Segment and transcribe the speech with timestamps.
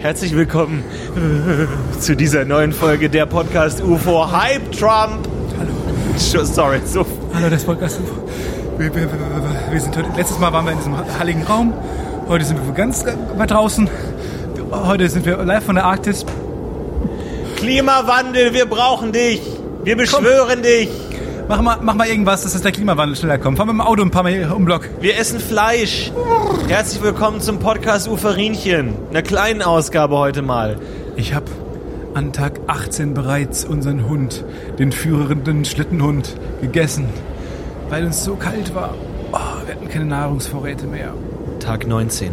[0.00, 0.82] Herzlich willkommen
[1.14, 5.28] äh, zu dieser neuen Folge der Podcast UFO Hype Trump.
[5.58, 6.44] Hallo.
[6.44, 7.04] Sorry, so.
[7.34, 8.00] Hallo, das Podcast.
[8.78, 9.08] Wir, wir, wir,
[9.70, 11.74] wir sind heute, letztes Mal waren wir in diesem heiligen Raum.
[12.28, 13.04] Heute sind wir ganz
[13.36, 13.90] weit draußen.
[14.70, 16.24] Heute sind wir live von der Arktis.
[17.56, 19.42] Klimawandel, wir brauchen dich.
[19.84, 20.88] Wir beschwören dich.
[21.50, 23.56] Mach mal, mach mal irgendwas, dass der Klimawandel schneller kommt.
[23.56, 24.88] Fahr mit dem Auto ein paar Mal um Block.
[25.00, 26.12] Wir essen Fleisch.
[26.68, 28.94] Herzlich willkommen zum Podcast Uferinchen.
[29.10, 30.78] Einer kleinen Ausgabe heute mal.
[31.16, 31.46] Ich habe
[32.14, 34.44] an Tag 18 bereits unseren Hund,
[34.78, 37.08] den führenden Schlittenhund, gegessen,
[37.88, 38.94] weil uns so kalt war.
[39.32, 41.14] Oh, wir hatten keine Nahrungsvorräte mehr.
[41.58, 42.30] Tag 19.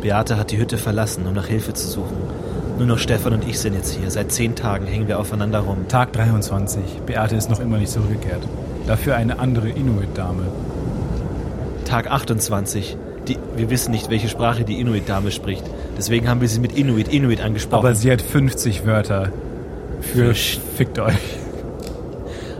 [0.00, 2.18] Beate hat die Hütte verlassen, um nach Hilfe zu suchen.
[2.80, 4.10] Nur noch Stefan und ich sind jetzt hier.
[4.10, 5.86] Seit zehn Tagen hängen wir aufeinander rum.
[5.88, 6.82] Tag 23.
[7.04, 8.40] Beate ist noch immer nicht zurückgekehrt.
[8.86, 10.44] Dafür eine andere Inuit-Dame.
[11.84, 12.96] Tag 28.
[13.28, 15.62] Die, wir wissen nicht, welche Sprache die Inuit-Dame spricht.
[15.98, 17.84] Deswegen haben wir sie mit Inuit Inuit angesprochen.
[17.84, 19.30] Aber sie hat 50 Wörter
[20.00, 21.36] für fickt euch.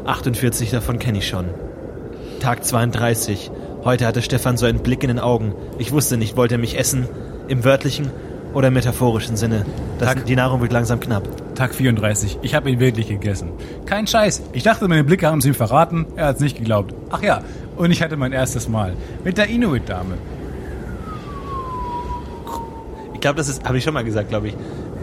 [0.04, 1.46] 48 davon kenne ich schon.
[2.40, 3.50] Tag 32.
[3.84, 5.54] Heute hatte Stefan so einen Blick in den Augen.
[5.78, 7.08] Ich wusste nicht, wollte er mich essen?
[7.48, 8.10] Im wörtlichen
[8.54, 9.64] oder im metaphorischen Sinne?
[9.98, 11.28] Das, Tag- die Nahrung wird langsam knapp.
[11.54, 12.38] Tag 34.
[12.42, 13.50] Ich habe ihn wirklich gegessen.
[13.86, 14.42] Kein Scheiß.
[14.52, 16.06] Ich dachte, meine Blicke haben es ihm verraten.
[16.16, 16.94] Er hat es nicht geglaubt.
[17.10, 17.42] Ach ja,
[17.76, 20.14] und ich hatte mein erstes Mal mit der Inuit-Dame.
[23.14, 24.56] Ich glaube, das ist, habe ich schon mal gesagt, glaube ich.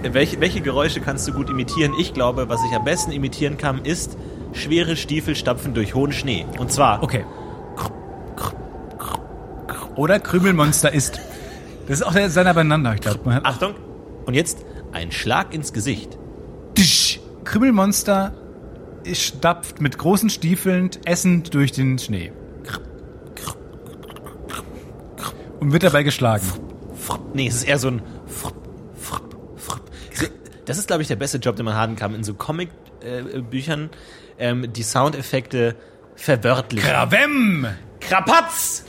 [0.04, 1.94] Welche, welche Geräusche kannst du gut imitieren?
[2.00, 4.18] Ich glaube, was ich am besten imitieren kann, ist
[4.54, 6.46] schwere Stiefel stapfen durch hohen Schnee.
[6.58, 7.26] Und zwar Okay.
[9.96, 11.20] Oder Krümelmonster ist.
[11.88, 13.42] Das ist auch der seiner beieinander, ich glaube.
[13.44, 13.76] Achtung.
[14.26, 16.18] Und jetzt ein Schlag ins Gesicht.
[16.76, 17.20] Tisch.
[17.46, 18.34] Krümelmonster
[19.14, 22.34] stapft mit großen Stiefeln essend durch den Schnee.
[25.60, 26.46] Und wird dabei geschlagen.
[27.34, 28.02] Nee, es ist eher so ein
[30.66, 33.90] Das ist, glaube ich, der beste Job, den man haben kann in so Comic-Büchern.
[34.38, 35.76] ähm, die Soundeffekte
[36.16, 36.90] verwörtlichen.
[36.90, 37.68] Krawem!
[38.02, 38.84] Krapatz!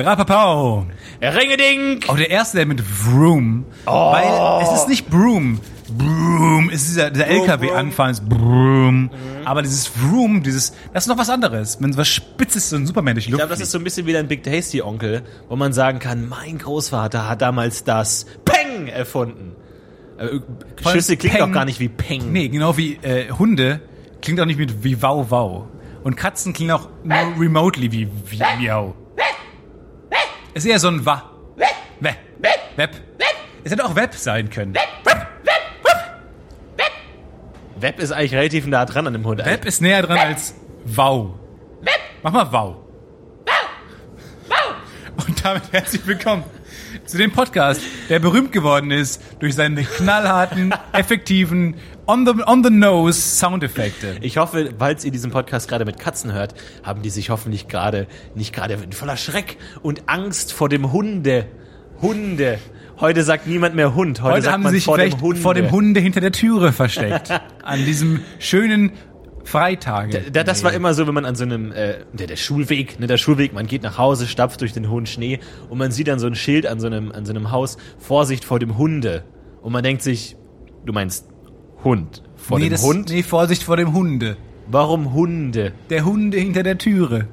[0.00, 0.86] Rapapau!
[1.20, 2.00] Ringeding!
[2.08, 3.66] Auch der erste, der mit Vroom.
[3.84, 5.60] Weil es ist nicht Broom.
[5.96, 6.70] Broom.
[6.70, 7.76] Es ist dieser, dieser LKW Vroom.
[7.76, 9.10] anfahren, ist Broom.
[9.44, 11.76] Aber dieses Vroom, dieses, das ist noch was anderes.
[11.80, 13.84] Wenn was Spitzes so ein Superman durch die Ich Luft glaube, das ist so ein
[13.84, 18.26] bisschen wie dein Big Tasty Onkel, wo man sagen kann, mein Großvater hat damals das
[18.44, 19.54] Peng erfunden.
[20.18, 20.40] Äh,
[20.82, 21.46] Vor Schüsse klingt Peng.
[21.46, 22.32] doch gar nicht wie Peng.
[22.32, 23.80] Nee, genau wie äh, Hunde
[24.22, 25.64] klingt auch nicht mit wie Wow Wow.
[26.02, 28.94] Und Katzen klingen auch nur remotely wie, wie Miau.
[30.54, 31.30] Ist eher so ein Wa.
[31.56, 32.14] We.
[32.76, 32.90] Web.
[33.64, 34.74] Es hätte auch Web sein können.
[37.76, 39.44] Web ist eigentlich relativ nah dran an dem Hund.
[39.44, 40.54] Web ist näher dran als
[40.84, 41.34] Wow.
[42.22, 42.76] Mach mal Wow.
[45.26, 46.44] Und damit herzlich willkommen
[47.06, 51.76] zu dem Podcast, der berühmt geworden ist durch seine knallharten, effektiven,
[52.06, 54.16] on the, on the nose Soundeffekte.
[54.20, 58.06] Ich hoffe, falls ihr diesen Podcast gerade mit Katzen hört, haben die sich hoffentlich gerade
[58.34, 61.46] nicht gerade voller Schreck und Angst vor dem Hunde.
[62.00, 62.58] Hunde.
[63.00, 64.22] Heute sagt niemand mehr Hund.
[64.22, 65.40] Heute, Heute sagt haben man sie sich vor dem vielleicht Hunde.
[65.40, 67.30] vor dem Hunde hinter der Türe versteckt.
[67.62, 68.92] An diesem schönen
[69.44, 70.30] Freitage.
[70.30, 73.08] Da, das war immer so, wenn man an so einem, äh, der, der Schulweg, ne,
[73.08, 76.20] der Schulweg, man geht nach Hause, stapft durch den hohen Schnee und man sieht dann
[76.20, 79.24] so ein Schild an so einem, an so einem Haus, Vorsicht vor dem Hunde.
[79.60, 80.36] Und man denkt sich,
[80.84, 81.31] du meinst
[81.84, 82.22] Hund.
[82.36, 83.10] Vor nee, dem das, Hund?
[83.10, 84.36] Nee, Vorsicht vor dem Hunde.
[84.68, 85.72] Warum Hunde?
[85.90, 87.28] Der Hunde hinter der Türe.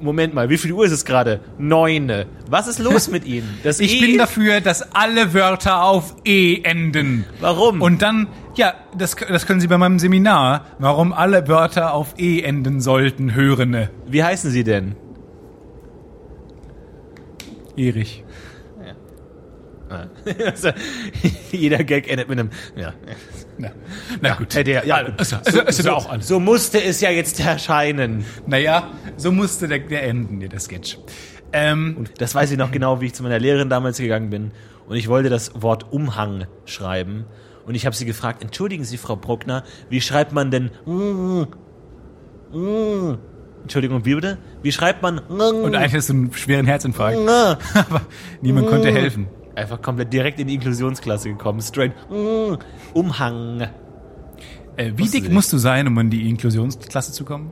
[0.00, 1.40] Moment mal, wie viel Uhr ist es gerade?
[1.58, 2.26] Neune.
[2.50, 3.48] Was ist los mit Ihnen?
[3.62, 7.24] Das Ich E- bin dafür, dass alle Wörter auf E enden.
[7.40, 7.80] Warum?
[7.80, 12.40] Und dann, ja, das, das können Sie bei meinem Seminar, warum alle Wörter auf E
[12.42, 13.88] enden sollten, hören.
[14.08, 14.96] Wie heißen Sie denn?
[17.76, 18.24] Erich.
[20.46, 20.70] Also,
[21.52, 22.92] Jeder Gag endet mit einem, ja.
[23.58, 23.70] Na,
[24.20, 24.54] na gut.
[24.54, 26.28] Hätte er, ja, Also, also, also, also so, auch alles.
[26.28, 28.24] so musste es ja jetzt erscheinen.
[28.46, 30.98] Naja, so musste der, der enden, der Sketch.
[31.52, 34.52] Ähm, Und das weiß ich noch genau, wie ich zu meiner Lehrerin damals gegangen bin.
[34.86, 37.26] Und ich wollte das Wort Umhang schreiben.
[37.66, 40.70] Und ich habe sie gefragt, entschuldigen Sie, Frau Bruckner, wie schreibt man denn...
[43.62, 44.38] Entschuldigung, wie bitte?
[44.62, 45.18] Wie schreibt man...
[45.20, 47.18] und eigentlich hast du einen schweren Herzinfarkt.
[47.74, 48.00] Aber
[48.40, 49.28] niemand konnte helfen.
[49.54, 51.60] Einfach komplett direkt in die Inklusionsklasse gekommen.
[51.60, 51.92] Straight.
[52.94, 53.68] Umhang.
[54.76, 57.50] Äh, wie dick musst du sein, um in die Inklusionsklasse zu kommen?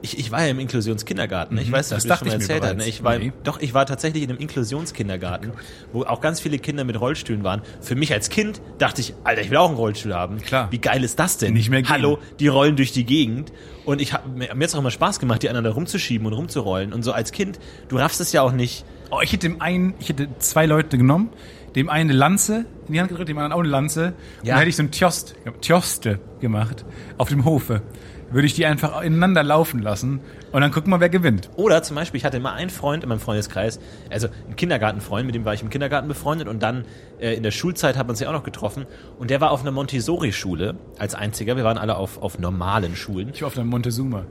[0.00, 1.58] Ich, ich war ja im Inklusionskindergarten.
[1.58, 1.94] Ich weiß, Mhm.
[1.96, 2.74] das dass ich schon erzählt habe.
[2.76, 2.88] bereits.
[2.88, 3.32] Ich war, Nee.
[3.42, 5.52] Doch, ich war tatsächlich in einem Inklusionskindergarten,
[5.92, 7.62] wo auch ganz viele Kinder mit Rollstühlen waren.
[7.80, 10.36] Für mich als Kind dachte ich, Alter, ich will auch einen Rollstuhl haben.
[10.38, 10.68] Klar.
[10.70, 11.54] Wie geil ist das denn?
[11.54, 11.90] Nicht mehr gehen.
[11.90, 13.52] Hallo, die rollen durch die Gegend.
[13.84, 16.92] Und ich hab, mir hat's auch immer Spaß gemacht, die aneinander rumzuschieben und rumzurollen.
[16.92, 17.58] Und so als Kind,
[17.88, 18.84] du raffst es ja auch nicht.
[19.10, 21.30] Oh, ich hätte im einen, ich hätte zwei Leute genommen,
[21.74, 24.14] dem einen eine Lanze in die Hand gedrückt, dem anderen auch eine Lanze.
[24.40, 24.54] Und Ja.
[24.54, 26.84] dann hätte ich so ein Tjost, Tjoste gemacht
[27.16, 27.82] auf dem Hofe.
[28.30, 30.20] Würde ich die einfach ineinander laufen lassen
[30.52, 31.48] und dann gucken wir, wer gewinnt.
[31.56, 35.34] Oder zum Beispiel, ich hatte immer einen Freund in meinem Freundeskreis, also einen Kindergartenfreund, mit
[35.34, 36.84] dem war ich im Kindergarten befreundet und dann
[37.20, 38.84] äh, in der Schulzeit hat man sich auch noch getroffen
[39.18, 41.56] und der war auf einer Montessori-Schule als einziger.
[41.56, 44.24] Wir waren alle auf, auf normalen Schulen Ich war auf der Montezuma.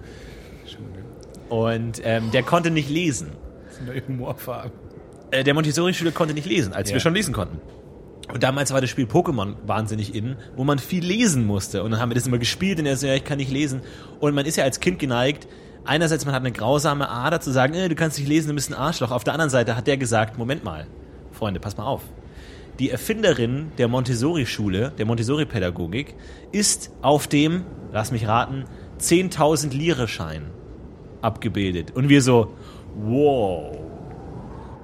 [1.49, 3.29] und ähm, der konnte nicht lesen.
[3.85, 4.71] Doch Humorfarben.
[5.31, 6.95] Äh, der Montessori-Schule konnte nicht lesen, als Ja.
[6.95, 7.59] wir schon lesen konnten.
[8.33, 11.83] Und damals war das Spiel Pokémon wahnsinnig innen, wo man viel lesen musste.
[11.83, 13.81] Und dann haben wir das immer gespielt und er so, ja, ich kann nicht lesen.
[14.19, 15.47] Und man ist ja als Kind geneigt,
[15.85, 18.69] einerseits man hat eine grausame Ader zu sagen, äh, du kannst nicht lesen, du bist
[18.69, 19.11] ein Arschloch.
[19.11, 20.87] Auf der anderen Seite hat der gesagt, Moment mal,
[21.31, 22.01] Freunde, pass mal auf.
[22.79, 26.15] Die Erfinderin der Montessori-Schule, der Montessori-Pädagogik,
[26.51, 27.63] ist auf dem,
[27.93, 28.65] lass mich raten,
[28.99, 30.43] 10.000 Lire-Schein
[31.21, 31.91] abgebildet.
[31.95, 32.53] Und wir so,
[33.05, 33.77] wow,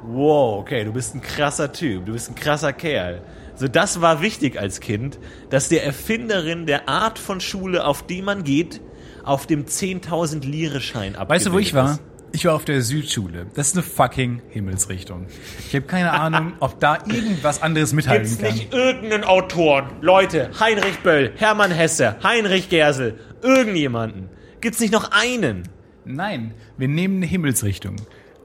[0.03, 3.21] wow, okay, du bist ein krasser Typ, du bist ein krasser Kerl.
[3.55, 5.19] So, das war wichtig als Kind,
[5.49, 8.81] dass der Erfinderin der Art von Schule, auf die man geht,
[9.23, 11.91] auf dem 10.000 Lire-Schein abgebildet Weißt du, wo ich war?
[11.91, 12.01] ist.
[12.35, 13.45] Ich war auf der Südschule.
[13.53, 15.27] Das ist eine fucking Himmelsrichtung.
[15.67, 18.53] Ich habe keine Ahnung, ob da irgendwas anderes mithalten Gibt's kann.
[18.55, 19.85] nicht irgendeinen Autoren?
[20.01, 24.29] Leute, Heinrich Böll, Hermann Hesse, Heinrich Gersel, irgendjemanden?
[24.61, 25.69] Gibt's nicht noch einen?
[26.05, 27.95] Nein, wir nehmen eine Himmelsrichtung.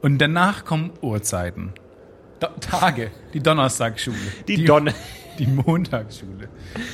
[0.01, 1.73] Und danach kommen Uhrzeiten.
[2.39, 3.11] Do Tage.
[3.33, 4.17] Die Donnerstagsschule.
[4.47, 4.93] Die Donner-
[5.39, 6.49] Die Montagsschule.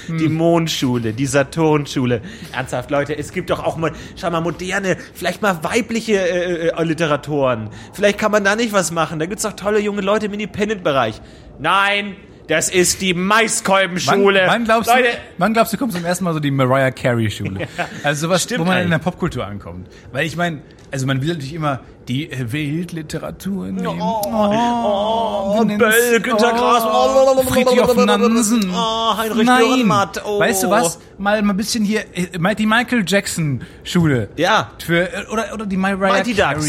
[0.08, 2.22] Die Mondschule, die Saturnschule.
[2.52, 6.84] Ernsthaft, Leute, es gibt doch auch mal, schau mal, moderne, vielleicht mal weibliche äh, äh,
[6.84, 7.72] Literatoren.
[7.94, 9.18] Vielleicht kann man da nicht was machen.
[9.18, 11.22] Da gibt's doch tolle junge Leute im Independent-Bereich.
[11.58, 14.44] Nein, das ist die Wann, Maiskolbenschule.
[14.48, 17.30] wann, glaubst Leute, du, wann glaubst du, kommt zum ersten Mal so die Mariah Carey
[17.32, 17.68] Schule?
[18.04, 18.92] Also sowas, Stimmt wo man in eigentlich.
[18.92, 19.88] der Popkultur ankommt.
[20.12, 20.62] Weil ich meine,
[20.92, 23.88] also man will natürlich immer die äh, Weltliteratur nehmen.
[24.00, 28.72] Oh, wir nennen's- Böll, Günter Grass, oh, Fridtjof Nansen.
[28.74, 29.62] Oh, Heinrich Nein.
[29.62, 30.40] Dürrenmatt, oh.
[30.40, 31.00] Weißt du was?
[31.18, 34.30] Mal, mal ein bisschen hier, äh, die Michael Jackson Schule.
[34.38, 34.72] Ja.
[34.86, 36.68] Für, äh, oder, oder die Mariah Mighty Ducks.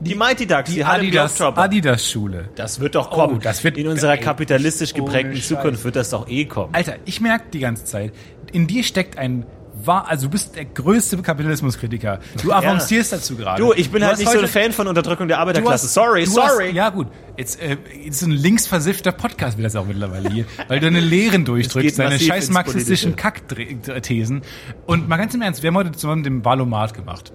[0.00, 1.40] Die Mighty Ducks, die, Die Adidas.
[1.40, 2.48] Adidas Schule.
[2.56, 3.36] Das wird doch kommen.
[3.36, 5.40] Oh, das wird in unserer kapitalistisch geprägten.
[5.40, 6.74] Zukunft wird das doch eh kommen.
[6.74, 8.12] Alter, ich merke die ganze Zeit,
[8.52, 9.46] in dir steckt ein
[9.82, 12.20] wahr, also du bist der größte Kapitalismuskritiker.
[12.42, 13.60] Du avancierst dazu gerade.
[13.62, 15.86] Du, ich bin Du halt nicht so ein Fan von Unterdrückung der Arbeiterklasse.
[15.86, 16.66] hast- sorry, sorry.
[16.68, 20.78] Hast, ja gut, jetzt äh, ist ein linksversiffter Podcast wird das auch mittlerweile hier, weil
[20.80, 23.16] du deine Lehren durchdrückst, deine scheiß marxistischen.
[23.16, 24.42] Kackthesen.
[24.86, 27.32] Und mal ganz im Ernst, wir haben heute zusammen den Valomat gemacht.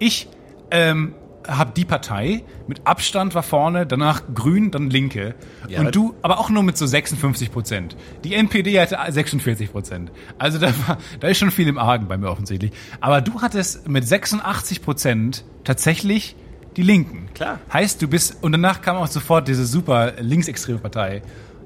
[0.00, 0.28] Ich
[0.70, 1.14] ähm,
[1.48, 5.34] habe die Partei mit Abstand war vorne, danach Grün, dann Linke.
[5.68, 5.80] Ja.
[5.80, 7.96] und du, aber auch nur mit so 56 Prozent.
[8.24, 10.12] Die NPD hatte 46 Prozent.
[10.38, 12.72] Also da, war, da ist schon viel im Argen bei mir offensichtlich.
[13.00, 16.36] Aber du hattest mit 86 Prozent tatsächlich
[16.76, 17.28] die Linken.
[17.34, 17.58] Klar.
[17.72, 21.22] Heißt, du bist, und danach kam auch sofort diese super linksextreme Partei.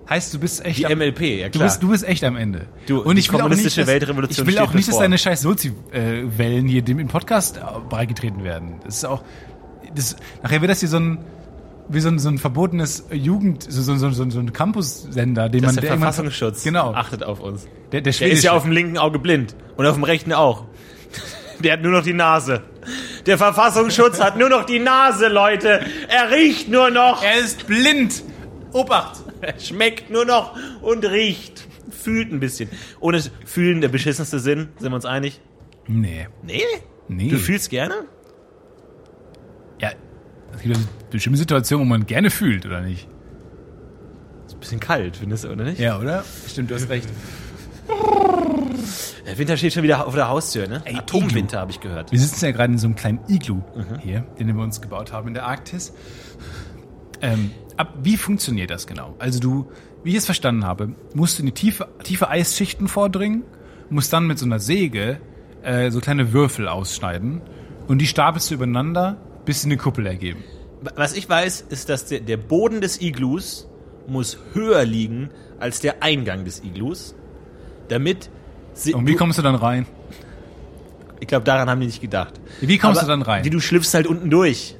[0.08, 1.69] Heißt, du bist echt Die am, MLP, ja Du klar.
[1.69, 2.67] bist, du bist echt am Ende.
[2.87, 5.17] Du, und ich will auch kommunistische nicht, dass, Weltrevolution Ich will auch nicht, dass deine
[5.17, 8.81] scheiß Sozi-Wellen hier dem im Podcast äh, beigetreten werden.
[8.84, 9.23] Das ist auch,
[9.94, 11.19] das, nachher wird das hier so ein,
[11.89, 15.69] wie so ein, so ein verbotenes Jugend, so, so, so, so, ein Campus-Sender, den Das
[15.69, 16.62] man ist der irgendwann- Verfassungsschutz.
[16.65, 16.93] Genau.
[16.94, 17.67] Achtet auf uns.
[17.93, 19.55] der, der, Der ist ja auf dem linken Auge blind.
[19.77, 20.65] Und auf dem rechten auch.
[21.59, 22.62] Der hat nur noch die Nase.
[23.27, 25.81] Der Verfassungsschutz hat nur noch die Nase, Leute.
[26.09, 27.23] Er riecht nur noch.
[27.23, 28.23] er ist blind.
[28.73, 29.21] Obacht.
[29.43, 31.67] Er schmeckt nur noch und riecht.
[31.91, 32.69] Fühlt ein bisschen.
[33.01, 35.41] Ohne fühlen der beschissenste Sinn, sind wir uns einig?
[35.87, 36.27] Nee.
[36.43, 36.63] Nee?
[37.08, 37.29] Nee.
[37.29, 37.94] Du fühlst gerne?
[40.53, 43.09] Ja, es gibt also bestimmte Situationen, wo man gerne fühlt, oder nicht?
[44.47, 45.79] Ist ein bisschen kalt, findest du, oder nicht?
[45.81, 46.25] Ja, oder?
[46.49, 47.09] Stimmt, du hast recht.
[49.27, 50.82] Der Winter steht schon wieder auf der Haustür, ne?
[50.85, 52.13] Ey, Atomwinter, habe ich gehört.
[52.13, 53.99] Wir sitzen ja gerade in so einem kleinen Iglu Mhm.
[54.01, 55.93] hier, den wir uns gebaut haben in der Arktis.
[57.21, 59.15] Ähm, ab, wie funktioniert das genau?
[59.19, 59.71] Also du,
[60.03, 63.44] wie ich es verstanden habe, musst du in die tiefe, tiefe Eisschichten vordringen,
[63.91, 65.19] musst dann mit so einer Säge
[65.63, 67.41] äh, so kleine Würfel ausschneiden
[67.87, 70.44] und die stapelst du übereinander, bis sie eine Kuppel ergeben.
[70.96, 73.69] Was ich weiß, ist, dass der, der Boden des Iglus
[74.06, 75.31] muss höher liegen
[75.61, 77.15] als der Eingang des Iglus,
[77.89, 78.31] damit
[78.75, 79.87] sie, Und wie kommst du dann rein?
[81.20, 82.34] ich glaube, daran haben die nicht gedacht.
[82.61, 83.44] Wie kommst Aber du dann rein?
[83.44, 84.77] Die, du schlüpfst halt unten durch.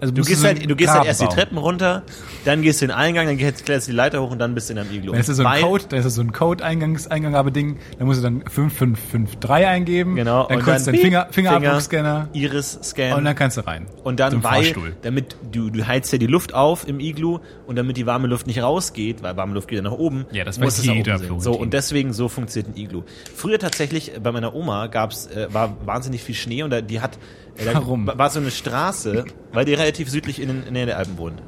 [0.00, 1.26] Also Du musst gehst, halt, du gehst halt erst die.
[1.26, 2.02] Treppen runter,
[2.44, 4.54] dann gehst du in den Eingang, dann gehst- kletterst du die Leiter hoch und dann
[4.54, 5.12] bist du in einem Iglu.
[5.12, 8.24] Da ist so ein Weil- Code, da ist so ein Code-Eingangs, Eingabe-Ding, da musst du
[8.24, 10.16] dann 5553 eingeben.
[10.16, 10.46] Genau.
[10.48, 12.28] Dann kannst du dann den Finger, Fingerabdruckscanner.
[12.32, 13.14] Iris-Scan.
[13.16, 13.86] Und dann kannst du rein.
[14.04, 14.94] Und dann, weil, Fahrstuhl.
[15.02, 18.46] damit du, du heizt ja die Luft auf im Iglu und damit die warme Luft
[18.46, 21.12] nicht rausgeht, weil warme Luft geht ja nach oben, Ja, das muss es auch jeder
[21.14, 21.26] oben sein.
[21.28, 21.40] Florentin.
[21.52, 23.02] So, und deswegen, so funktioniert ein Iglu.
[23.34, 27.18] Früher tatsächlich, bei meiner Oma gab's, äh, war wahnsinnig viel Schnee und die hat,
[27.66, 28.06] Warum?
[28.06, 31.42] war so eine Straße, weil die relativ südlich in, den- in der Alpen wohnt.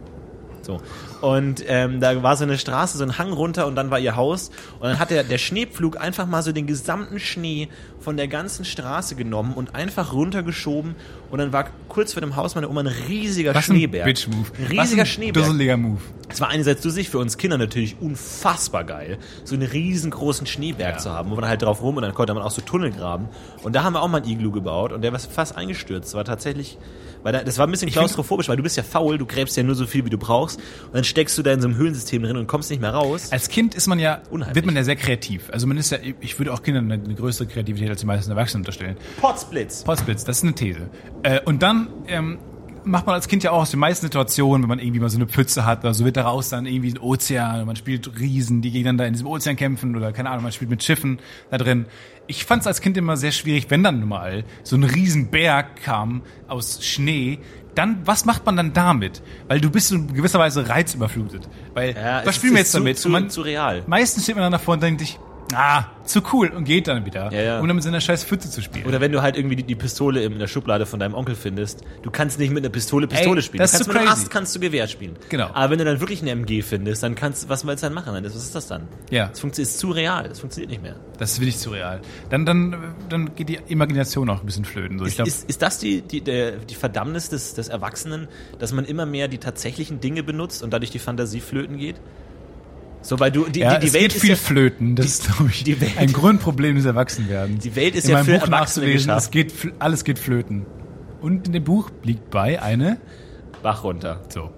[0.62, 0.81] So.
[1.23, 4.17] Und ähm, da war so eine Straße, so ein Hang runter und dann war ihr
[4.17, 4.50] Haus.
[4.81, 7.69] Und dann hat der, der Schneepflug einfach mal so den gesamten Schnee
[8.00, 10.97] von der ganzen Straße genommen und einfach runtergeschoben.
[11.31, 14.05] Und dann war kurz vor dem Haus meiner Oma ein riesiger Was ein Schneeberg.
[14.05, 14.47] Bitch-Move.
[14.59, 15.47] Ein Was riesiger ein Schneeberg.
[15.47, 16.00] Dusseliger Move.
[16.29, 20.99] Es war einerseits dusselig für uns Kinder natürlich unfassbar geil, so einen riesengroßen Schneeberg Ja.
[20.99, 23.29] zu haben, wo man halt drauf rum und dann konnte man auch so Tunnel graben.
[23.62, 26.09] Und da haben wir auch mal ein Iglu gebaut und der war fast eingestürzt.
[26.09, 26.79] Das war tatsächlich,
[27.23, 29.62] weil da, das war ein bisschen klaustrophobisch, weil du bist ja faul, du gräbst ja
[29.62, 30.59] nur so viel, wie du brauchst.
[30.87, 33.31] Und dann steckst du da in so einem Höhlensystem drin und kommst nicht mehr raus.
[33.31, 34.57] Als Kind ist man ja, Unheimlich.
[34.57, 35.50] wird man ja sehr kreativ.
[35.52, 38.62] Also man ist ja, ich würde auch Kindern eine, größere Kreativität als die meisten Erwachsenen
[38.62, 38.97] unterstellen.
[39.21, 39.85] Potzblitz.
[39.85, 40.90] Potsblitz, das ist eine These.
[41.23, 42.38] Äh, und dann ähm,
[42.85, 45.19] macht man als Kind ja auch aus den meisten Situationen, wenn man irgendwie mal so
[45.19, 48.71] eine Pfütze hat oder so, wird daraus dann irgendwie ein Ozean, man spielt Riesen, die
[48.71, 51.19] gegeneinander in diesem Ozean kämpfen oder keine Ahnung, man spielt mit Schiffen
[51.50, 51.87] da drin.
[52.26, 56.23] Ich fand es als Kind immer sehr schwierig, wenn dann mal so ein Riesenberg kam
[56.49, 57.38] aus Schnee,
[57.75, 59.23] dann, was macht man dann damit?
[59.49, 61.49] Weil du bist in gewisser Weise reizüberflutet.
[61.75, 62.99] Weil, Ja, was spielen wir jetzt zu- damit?
[62.99, 63.83] zu- man, zu real.
[63.87, 65.19] Meistens steht man dann davor und denkt sich,
[65.55, 67.61] ah, zu cool und geht dann wieder, Ja, ja.
[67.61, 68.87] um dann mit seiner scheiß Pfütze zu spielen.
[68.87, 71.83] Oder wenn du halt irgendwie die, die Pistole in der Schublade von deinem Onkel findest,
[72.03, 73.59] du kannst nicht mit einer Pistole Pistole Ey, spielen.
[73.61, 74.23] das du ist kannst so mit einem crazy.
[74.23, 75.17] Ast kannst du Gewehr spielen.
[75.29, 75.51] Genau.
[75.53, 78.13] Aber wenn du dann wirklich eine MG findest, dann kannst was willst du dann machen?
[78.25, 78.89] Was ist das dann?
[79.11, 79.29] Ja.
[79.29, 80.97] Das funktioniert ist zu real, das funktioniert nicht mehr.
[81.19, 82.01] Das will ich surreal.
[82.31, 84.99] Dann, dann, dann geht die Imagination auch ein bisschen flöten.
[84.99, 88.29] So, ich Ist, glaub, ist, ist das die, die, der, die Verdammnis des, des Erwachsenen,
[88.59, 91.97] dass man immer mehr die tatsächlichen Dinge benutzt und dadurch die Fantasie flöten geht?
[93.03, 94.95] So, weil du, die, ja, die, die es Welt geht ist viel ja, flöten.
[94.97, 97.63] Das ist, glaube ich, die Welt- ein Grundproblem des Erwachsenwerdens.
[97.65, 100.67] Die Welt ist in ja für Buch Erwachsene es geht, alles geht flöten.
[101.21, 102.99] Und in dem Buch liegt bei eine,
[103.63, 104.21] Bach runter.
[104.29, 104.51] so,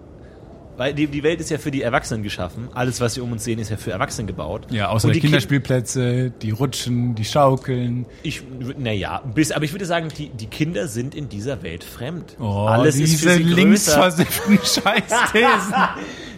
[0.79, 2.69] Weil die, die Welt ist ja für die Erwachsenen geschaffen.
[2.75, 4.67] Alles, was wir um uns sehen, ist ja für Erwachsene gebaut.
[4.71, 8.07] ja, außer die die Kind- Kinderspielplätze, die Rutschen, die Schaukeln.
[8.23, 8.43] Ich,
[8.79, 12.37] naja, bis, aber ich würde sagen, die, die Kinder sind in dieser Welt fremd.
[12.41, 13.55] Oh, Alles ist diese für sie größer.
[13.57, 15.75] linksversifften Scheißthesen.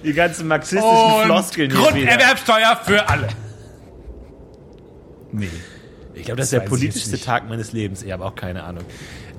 [0.06, 1.70] Die ganzen marxistischen Und Floskeln.
[1.70, 3.28] Grunderwerbsteuer für alle.
[5.32, 5.48] Nee.
[6.14, 7.20] Ich glaube, das ist Das der weiß ich politischste.
[7.20, 8.02] Tag meines Lebens.
[8.02, 8.84] Ich habe auch keine Ahnung.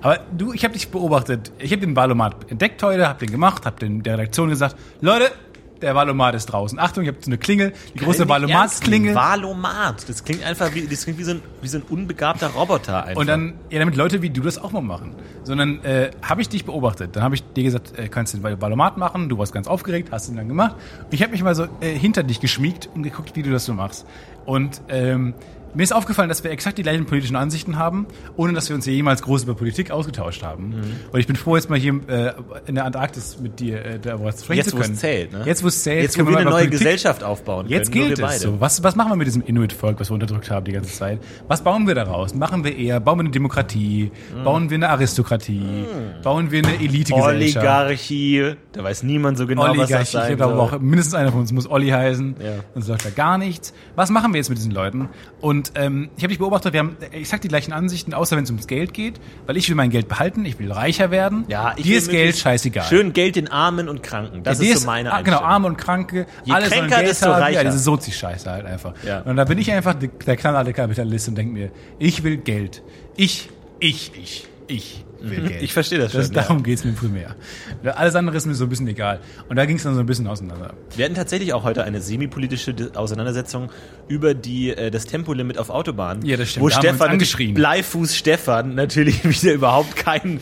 [0.01, 1.51] Aber du, ich habe dich beobachtet.
[1.57, 5.31] Ich habe den Valomat entdeckt heute, habe den gemacht, habe den der Redaktion gesagt, Leute,
[5.81, 6.79] der Valomat ist draußen.
[6.79, 9.15] Achtung, ich habe so eine Klingel, die große Nicht ernst Valomat-Klingel.
[9.15, 10.09] Valomat.
[10.09, 13.19] Das klingt einfach wie, das klingt wie so ein, wie so ein unbegabter Roboter einfach.
[13.19, 15.15] Und dann, ja, damit Leute wie du das auch mal machen.
[15.43, 17.15] Sondern äh, habe ich dich beobachtet.
[17.15, 19.29] Dann habe ich dir gesagt, äh, kannst du den Valomat machen.
[19.29, 20.75] Du warst ganz aufgeregt, hast ihn dann gemacht.
[21.03, 23.65] Und ich habe mich mal so äh, hinter dich geschmiegt und geguckt, wie du das
[23.65, 24.05] so machst.
[24.45, 25.33] Und ähm,
[25.77, 28.85] mir ist aufgefallen, dass wir exakt die gleichen politischen Ansichten haben, ohne dass wir uns
[28.85, 30.69] hier jemals groß über Politik ausgetauscht haben.
[30.69, 30.83] Mhm.
[31.11, 32.33] Und ich bin froh, jetzt mal hier äh,
[32.65, 34.93] in der Antarktis mit dir äh, darüber sprechen jetzt, zu wo können.
[34.95, 35.43] es zählt, ne?
[35.45, 36.01] Jetzt, wo es zählt.
[36.01, 38.07] Jetzt, wo können wir eine neue Politik- Gesellschaft aufbauen Jetzt können.
[38.15, 38.59] gilt es so.
[38.59, 41.19] Was, was machen wir mit diesem Inuit-Volk, was wir unterdrückt haben die ganze Zeit?
[41.47, 42.33] Was bauen wir daraus?
[42.33, 44.11] Machen wir eher, bauen wir eine Demokratie?
[44.35, 44.43] Hm.
[44.43, 45.85] Bauen wir eine Aristokratie?
[46.23, 47.65] Bauen wir eine Elite-Gesellschaft?
[47.65, 48.53] Oligarchie.
[48.71, 51.41] Da weiß niemand so genau, was das Oligarchie, ich sein glaube auch mindestens einer von
[51.41, 52.35] uns muss Olli heißen.
[52.43, 52.51] Ja.
[52.73, 53.73] Sonst läuft da gar nichts.
[53.95, 55.09] Was machen wir jetzt mit diesen Leuten?
[55.39, 58.49] Und ähm, ich habe dich beobachtet, wir haben exakt die gleichen Ansichten, außer wenn es
[58.49, 59.19] ums Geld geht.
[59.45, 61.45] Weil ich will mein Geld behalten, ich will reicher werden.
[61.47, 62.85] Ja, ich Dir ist Geld scheißegal.
[62.85, 64.43] Schön Geld den Armen und Kranken.
[64.43, 65.39] Das Dir ist so meine ah, Genau.
[65.39, 66.25] Arme und Kranke.
[66.43, 67.39] Je alle sollen kränker, Geld desto haben.
[67.39, 67.63] Ja, reicher.
[67.65, 68.93] diese Sozi-Scheiße halt einfach.
[69.05, 69.21] Ja.
[69.21, 72.83] Und da bin ich einfach der knallharte Kapitalist und denke mir, ich will Geld.
[73.15, 75.63] Ich, ich, ich, ich will Geld.
[75.63, 76.27] Ich verstehe das schon, ja.
[76.27, 77.35] Darum geht's mir primär.
[77.83, 79.19] Alles andere ist mir so ein bisschen egal.
[79.49, 80.73] Und da ging es dann so ein bisschen auseinander.
[80.95, 83.71] Wir hatten tatsächlich auch heute eine semi-politische Auseinandersetzung
[84.07, 86.25] über die, äh, das Tempolimit auf Autobahnen.
[86.25, 86.65] Ja, das stimmt.
[86.65, 87.53] Wo Da Stefan, angeschrien.
[87.53, 90.39] Bleifuß Stefan, natürlich wieder überhaupt keinen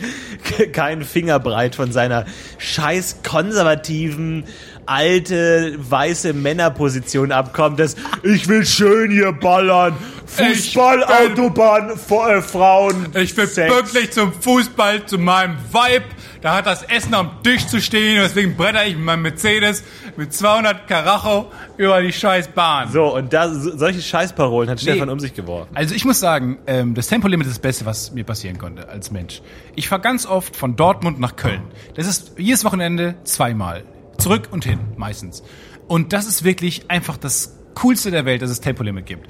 [0.72, 2.26] keinen Fingerbreit von seiner
[2.58, 4.44] scheiß konservativen,
[4.86, 9.94] alte, weiße Männerposition abkommt, dass ich will schön hier ballern,
[10.26, 13.72] Fußball, Ich will- Autobahn, F- äh, Frauen, Ich will Sex.
[13.74, 16.04] pünktlich zum Fußball, zu meinem Vibe.
[16.42, 18.16] Da hat das Essen am Tisch zu stehen.
[18.22, 19.82] Deswegen bretter ich mit meinem Mercedes
[20.16, 22.90] mit 200 Karacho über die scheiß Bahn.
[22.92, 25.12] So, und da, so- solche Scheißparolen hat Stefan Nee.
[25.12, 25.70] um sich geworfen.
[25.74, 29.10] Also ich muss sagen, ähm, das Tempolimit ist das Beste, was mir passieren konnte als
[29.10, 29.42] Mensch.
[29.74, 31.62] Ich fahre ganz oft von Dortmund nach Köln.
[31.94, 33.84] Das ist jedes Wochenende zweimal.
[34.18, 35.42] Zurück und hin, meistens.
[35.88, 39.28] Und das ist wirklich einfach das Coolste der Welt, dass es Tempolimit gibt.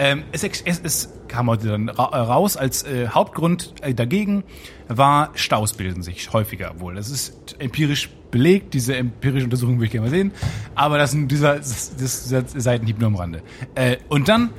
[0.00, 4.44] Ähm, es, es, es kam heute dann äh, raus, als äh, Hauptgrund äh, dagegen
[4.88, 6.94] war, Staus bilden sich häufiger wohl.
[6.94, 10.32] Das ist empirisch belegt, diese empirische Untersuchung würde ich gerne mal sehen.
[10.74, 13.42] Aber das sind dieser, das, dieser Seitenhieb nur am Rande.
[13.74, 14.54] Äh, und dann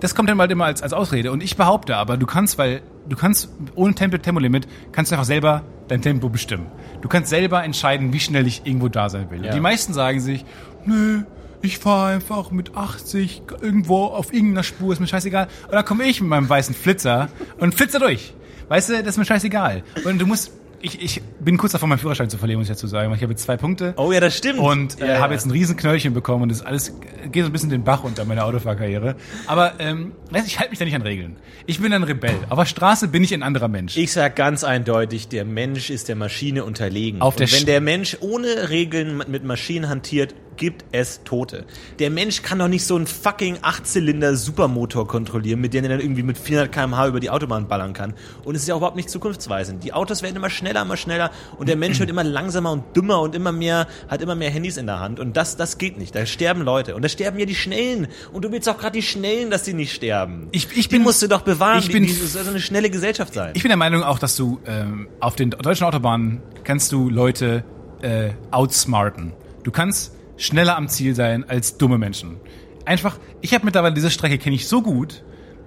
[0.00, 1.32] das kommt dann halt immer als, als Ausrede.
[1.32, 5.26] Und ich behaupte aber, du kannst, weil du kannst ohne Tempo, Tempolimit, kannst du einfach
[5.26, 6.66] selber dein Tempo bestimmen.
[7.02, 9.44] Du kannst selber entscheiden, wie schnell ich irgendwo da sein will.
[9.44, 9.52] Ja.
[9.52, 10.44] Die meisten sagen sich,
[10.84, 11.24] nö,
[11.62, 15.48] ich fahre einfach mit 80 irgendwo auf irgendeiner Spur, ist mir scheißegal.
[15.66, 18.34] Und dann komme ich mit meinem weißen Flitzer und flitzer durch.
[18.68, 19.82] Weißt du, das ist mir scheißegal.
[20.04, 22.86] Und du musst, ich, ich bin kurz davor, meinen Führerschein zu verlieren, muss ich dazu
[22.86, 23.10] sagen.
[23.10, 23.94] weil Ich habe jetzt zwei Punkte.
[23.96, 24.58] Oh ja, das stimmt.
[24.58, 26.92] Und äh, ja, habe jetzt ein riesen Knöllchen bekommen und das alles
[27.32, 29.16] geht so ein bisschen den Bach unter meiner Autofahrkarriere.
[29.46, 31.36] Aber ähm, weißt, du, ich halte mich da nicht an Regeln.
[31.66, 32.38] Ich bin ein Rebell.
[32.50, 33.96] Auf der Straße bin ich ein anderer Mensch.
[33.96, 37.22] Ich sag ganz eindeutig, der Mensch ist der Maschine unterlegen.
[37.22, 41.64] Auf der Und wenn der Mensch ohne Regeln mit Maschinen hantiert, gibt es Tote.
[41.98, 46.00] Der Mensch kann doch nicht so einen fucking Achtzylinder Supermotor kontrollieren, mit dem er dann
[46.00, 48.12] irgendwie mit 400 km/h über die Autobahn ballern kann.
[48.44, 49.82] Und es ist ja überhaupt nicht zukunftsweisend.
[49.84, 53.20] Die Autos werden immer schneller, immer schneller und der Mensch wird immer langsamer und dümmer
[53.22, 55.18] und immer mehr, hat immer mehr Handys in der Hand.
[55.20, 56.14] Und das, das geht nicht.
[56.14, 56.94] Da sterben Leute.
[56.94, 58.08] Und da sterben ja die Schnellen.
[58.32, 60.48] Und du willst auch gerade die Schnellen, dass die nicht sterben.
[60.52, 61.78] Ich- ich die bin- musst du doch bewahren.
[61.78, 63.52] ich bin- die, die soll so eine schnelle Gesellschaft sein.
[63.54, 67.62] Ich bin der Meinung auch, dass du ähm, auf den deutschen Autobahnen kannst du Leute
[68.02, 69.32] äh, outsmarten.
[69.62, 72.38] Du kannst schneller am Ziel sein als dumme Menschen.
[72.86, 75.22] Einfach, ich habe mittlerweile diese Strecke kenne ich so gut,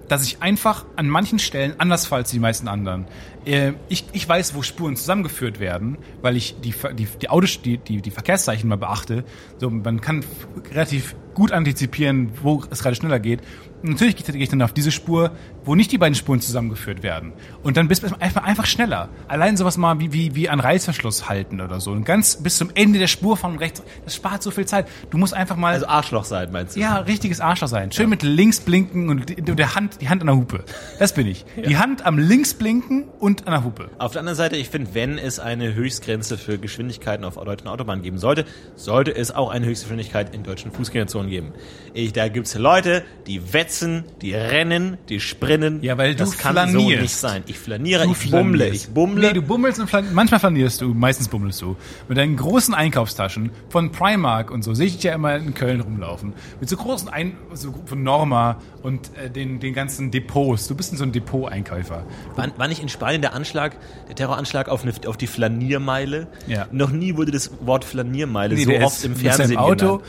[0.08, 3.06] dass ich einfach an manchen Stellen anders fahre als die meisten anderen.
[3.44, 7.78] Äh, ich, ich weiß, wo Spuren zusammengeführt werden, weil ich die, die, die, Autos, die,
[7.78, 9.24] die, die Verkehrszeichen mal beachte.
[9.58, 10.24] So, man kann
[10.70, 13.40] relativ gut antizipieren, wo es gerade schneller geht.
[13.82, 15.32] Natürlich gehe ich dann auf diese Spur,
[15.64, 17.32] wo nicht die beiden Spuren zusammengeführt werden.
[17.62, 19.08] Und dann bist du einfach, einfach schneller.
[19.28, 21.92] Allein sowas mal wie, wie, wie an Reißverschluss halten oder so.
[21.92, 24.86] Und ganz bis zum Ende der Spur von rechts, das spart so viel Zeit.
[25.10, 26.80] Du musst einfach mal Also Arschloch sein, meinst du?
[26.80, 27.92] ja, richtiges Arschloch sein.
[27.92, 30.64] Schön mit links blinken und die, der Hand, die Hand an der Hupe.
[30.98, 31.44] Das bin ich.
[31.56, 33.90] Die Hand am links blinken und an der Hupe.
[33.98, 38.02] Auf der anderen Seite, ich finde, wenn es eine Höchstgrenze für Geschwindigkeiten auf deutschen Autobahnen
[38.02, 38.44] geben sollte,
[38.76, 41.52] sollte es auch eine Höchstgeschwindigkeit in deutschen Fußgängerzonen geben.
[41.94, 45.82] Ich, da gibt's Leute, die wetzen, die rennen, die sprinten.
[45.82, 47.02] Ja, weil du das kann so flanierst.
[47.02, 47.42] nicht sein.
[47.46, 48.84] Ich flaniere, Du ich bummle, flanierst.
[48.88, 49.28] ich bummle.
[49.28, 51.76] Nee, du bummelst und flan manchmal flanierst du, meistens bummelst du.
[52.08, 55.80] Mit deinen großen Einkaufstaschen von Primark und so sehe ich dich ja immer in Köln
[55.80, 56.34] rumlaufen.
[56.60, 60.68] Mit so großen Ein so von Norma und äh, den, den ganzen Depots.
[60.68, 62.04] Du bist so ein Depot-Einkäufer.
[62.36, 63.76] War, war nicht in Spanien der Anschlag,
[64.08, 66.26] der Terroranschlag auf, eine, auf die Flaniermeile?
[66.46, 66.66] Ja.
[66.70, 70.02] Noch nie wurde das Wort Flaniermeile Nee, so oft ist im Fernsehen seinem Auto genannt.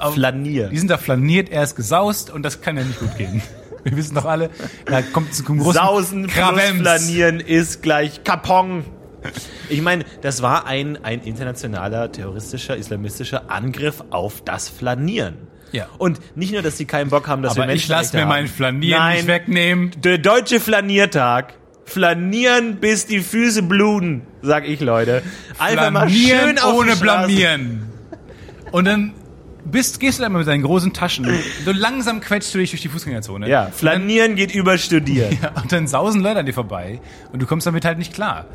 [0.00, 0.68] Auf- Flanier.
[0.68, 3.42] Die sind da flaniert, er ist gesaust und das kann ja nicht gut gehen.
[3.84, 4.48] Wir wissen doch alle,
[4.86, 6.80] da kommt es zu großen Sausen plus Kravems.
[6.80, 8.84] flanieren ist gleich Kapong.
[9.68, 15.36] Ich meine, das war ein, ein internationaler terroristischer, islamistischer Angriff auf das Flanieren.
[15.72, 15.88] Ja.
[15.98, 18.46] Und nicht nur, dass sie keinen Bock haben, dass Aber wir ich lasse mir mein
[18.48, 19.90] Flanieren Nein, nicht wegnehmen.
[20.02, 21.54] Der deutsche Flaniertag.
[21.86, 25.22] Flanieren, bis die Füße bluten, sag ich, Leute.
[25.58, 27.82] Einfach mal Flanieren schön auf ohne blamieren.
[28.72, 29.12] Und dann
[29.64, 31.26] bist, gehst du da immer mit deinen großen Taschen.
[31.64, 33.48] So langsam quetscht du dich durch die Fußgängerzone.
[33.48, 35.38] Ja, Flanieren geht über Studieren.
[35.42, 37.00] Ja, und dann sausen Leute an dir vorbei
[37.32, 38.46] und du kommst damit halt nicht klar.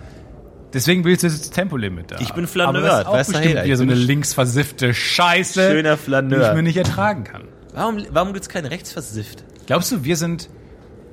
[0.73, 2.17] Deswegen willst du das Tempolimit da.
[2.19, 5.71] Ich bin Aber Flaneur, das ist auch weißt bestimmt ich so eine ein linksversiffte Scheiße,
[5.71, 6.49] Schöner die Flaneur.
[6.49, 7.43] ich mir nicht ertragen kann.
[7.73, 9.43] Warum, warum gibt's keine Rechtsversift?
[9.67, 10.49] Glaubst du, wir sind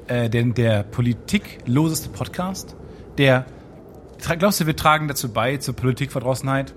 [0.09, 2.77] äh, denn der politikloseste Podcast?
[3.19, 3.47] Der
[4.39, 6.75] glaubst du, wir tragen dazu bei zur Politikverdrossenheit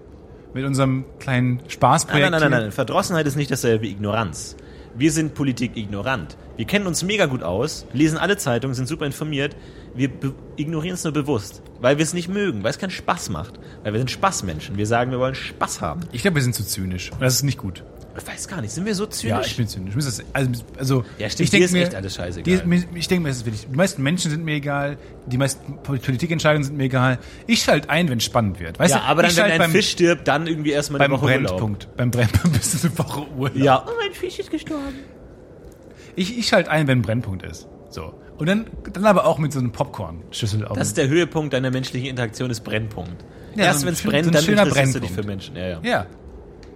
[0.53, 2.31] mit unserem kleinen Nein, Spaßprojekt?
[2.31, 2.61] nein, nein, nein, hier?
[2.67, 2.71] nein.
[2.71, 4.55] Verdrossenheit ist nicht dasselbe wie Ignoranz.
[4.95, 6.35] Wir sind Politik ignorant.
[6.57, 9.55] Wir kennen uns mega gut aus, lesen alle Zeitungen, sind super informiert.
[9.93, 10.09] Wir
[10.57, 13.59] ignorieren es nur bewusst, weil wir es nicht mögen, weil es keinen Spaß macht.
[13.83, 14.77] Weil wir sind Spaßmenschen.
[14.77, 16.01] Wir sagen, wir wollen Spaß haben.
[16.11, 17.11] Ich glaube, wir sind zu zynisch.
[17.11, 17.83] Und das ist nicht gut.
[18.21, 19.29] Ich weiß gar nicht, sind wir so zynisch?
[19.29, 19.93] Ja, ich bin zynisch.
[19.95, 22.57] Mir ist das- Also, also Ja, stimmt, ich dir denk ist mir, echt alles scheißegal.
[22.61, 23.67] Die, mir- ich denke mir, es ist wirklich.
[23.69, 24.97] Die meisten Menschen sind mir egal.
[25.25, 27.19] Die meisten Politikentscheidungen sind mir egal.
[27.47, 28.79] Ich schalte ein, wenn es spannend wird.
[28.79, 30.99] Weißt ja, du, aber dann, ich wenn schalte ein beim, Fisch stirbt, dann irgendwie erstmal
[30.99, 31.47] beim eine Woche Urlaub.
[31.51, 31.87] Brennpunkt.
[31.97, 33.55] Beim Brennpunkt bist du eine Woche Urlaub.
[33.57, 33.85] Ja.
[33.87, 34.95] Oh, ein Fisch ist gestorben.
[36.15, 37.67] Ich, ich schalte ein, wenn ein Brennpunkt ist.
[37.89, 38.13] So.
[38.37, 40.77] Und dann, dann aber auch mit so einem Popcorn-Schüssel auf.
[40.77, 43.23] Das ist der Höhepunkt deiner menschlichen Interaktion, ist Brennpunkt.
[43.55, 45.09] Ja, Erst so ein wenn es schön- brennt, so ein dann schöner interessierst du dich
[45.11, 45.53] für Brennpunkt.
[45.53, 45.55] Menschen.
[45.55, 45.79] Ja, ja.
[45.83, 46.05] Ja.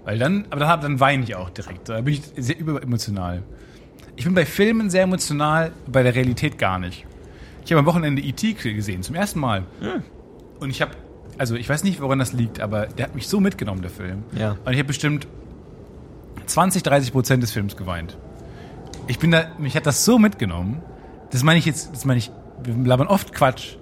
[0.05, 1.89] Weil dann, aber dann, dann weine ich auch direkt.
[1.89, 3.43] Da bin ich sehr überemotional.
[4.15, 7.05] Ich bin bei Filmen sehr emotional, bei der Realität gar nicht.
[7.65, 8.53] Ich habe am Wochenende E.T.
[8.53, 9.63] gesehen, zum ersten Mal.
[10.59, 10.91] Und ich habe,
[11.37, 14.23] also ich weiß nicht, woran das liegt, aber der hat mich so mitgenommen, der Film.
[14.37, 14.57] Ja.
[14.65, 15.27] Und ich habe bestimmt
[16.45, 18.17] 20, 30 Prozent des Films geweint.
[19.07, 20.81] Ich bin da, mich hat das so mitgenommen.
[21.31, 22.31] Das meine ich jetzt, das meine ich,
[22.63, 23.77] wir labern oft Quatsch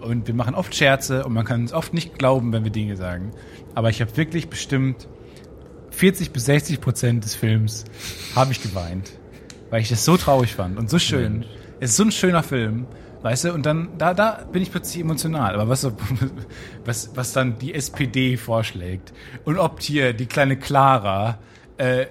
[0.00, 2.96] und wir machen oft Scherze und man kann es oft nicht glauben, wenn wir Dinge
[2.96, 3.32] sagen.
[3.74, 5.06] Aber ich habe wirklich bestimmt
[5.90, 7.84] 40 bis 60 Prozent des Films
[8.34, 9.10] habe ich geweint,
[9.70, 11.44] weil ich das so traurig fand und so schön.
[11.80, 12.86] Es ist so ein schöner Film,
[13.22, 13.52] weißt du?
[13.52, 15.54] Und dann da da bin ich plötzlich emotional.
[15.54, 15.84] Aber was
[16.84, 19.12] was was dann die SPD vorschlägt
[19.44, 21.38] und ob hier die kleine Clara
[21.76, 22.06] äh,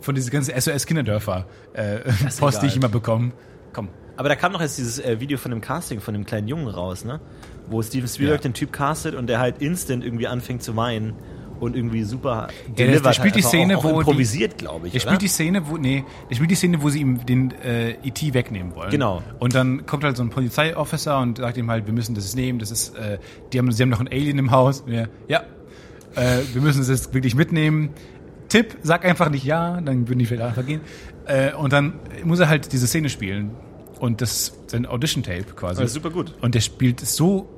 [0.00, 1.98] von diese ganzen SOS Kinderdörfer äh,
[2.38, 2.84] Post, die ich egal.
[2.84, 3.32] immer bekomme.
[3.72, 3.88] Komm.
[4.16, 6.68] Aber da kam noch jetzt dieses äh, Video von dem Casting von dem kleinen Jungen
[6.68, 7.20] raus, ne?
[7.68, 8.42] Wo Steven Spielberg Ja.
[8.48, 11.12] den Typ castet und der halt instant irgendwie anfängt zu weinen.
[11.60, 14.94] Und irgendwie super der- der spielt die Szene, auch, wo auch die- improvisiert, glaube ich.
[14.94, 15.00] Oder?
[15.00, 18.34] spielt die Szene, wo, nee, der spielt die Szene, wo sie ihm den äh, E.T.
[18.34, 18.90] wegnehmen wollen.
[18.90, 19.22] Genau.
[19.38, 22.58] Und dann kommt halt so ein Polizeiofficer und sagt ihm halt, wir müssen das nehmen,
[22.58, 23.18] das ist, äh,
[23.52, 24.84] die haben, sie haben noch ein Alien im Haus.
[24.86, 25.42] Er, ja,
[26.14, 27.90] äh, wir müssen es jetzt wirklich mitnehmen.
[28.48, 30.80] Tipp, sag einfach nicht ja, dann würden die vielleicht einfach gehen.
[31.26, 33.50] Äh, und dann muss er halt diese Szene spielen.
[33.98, 35.80] Und das ist sein Audition-Tape quasi.
[35.80, 36.34] Das ist super gut.
[36.40, 37.48] Und der spielt so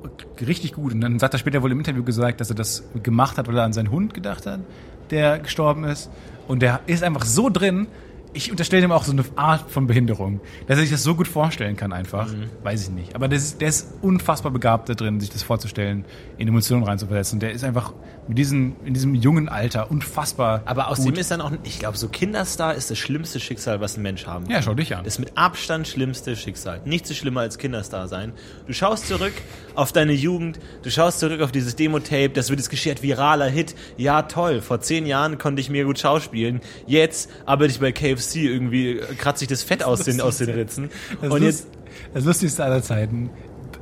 [0.45, 0.93] richtig gut.
[0.93, 3.57] Und dann sagt er später wohl im Interview gesagt, dass er das gemacht hat, weil
[3.57, 4.61] er an seinen Hund gedacht hat,
[5.09, 6.09] der gestorben ist.
[6.47, 7.87] Und der ist einfach so drin.
[8.33, 11.27] Ich unterstelle ihm auch so eine Art von Behinderung, dass er sich das so gut
[11.27, 12.31] vorstellen kann einfach.
[12.31, 12.49] Mhm.
[12.63, 13.15] Weiß ich nicht.
[13.15, 16.05] Aber der ist, der ist unfassbar begabt da drin, sich das vorzustellen,
[16.37, 17.37] in Emotionen reinzuversetzen.
[17.37, 17.93] Und der ist einfach
[18.27, 21.07] mit diesem, in diesem jungen Alter unfassbar Aber aus gut.
[21.07, 24.27] dem ist dann auch, ich glaube, so Kinderstar ist das schlimmste Schicksal, was ein Mensch
[24.27, 24.53] haben kann.
[24.53, 25.03] Ja, schau dich an.
[25.03, 26.81] Das mit Abstand schlimmste Schicksal.
[26.85, 28.33] Nichts ist schlimmer als Kinderstar sein.
[28.67, 29.33] Du schaust zurück
[29.75, 33.73] auf deine Jugend, du schaust zurück auf dieses Demo-Tape, das wird es geschert, viraler Hit.
[33.97, 36.61] Ja, toll, vor zehn Jahren konnte ich mir gut schauspielen.
[36.85, 40.49] Jetzt arbeite ich bei KFC irgendwie, äh, kratze ich das Fett aus den, aus den
[40.49, 40.89] Ritzen.
[41.21, 41.67] Das, Und Lust, jetzt,
[42.13, 43.29] das Lustigste aller Zeiten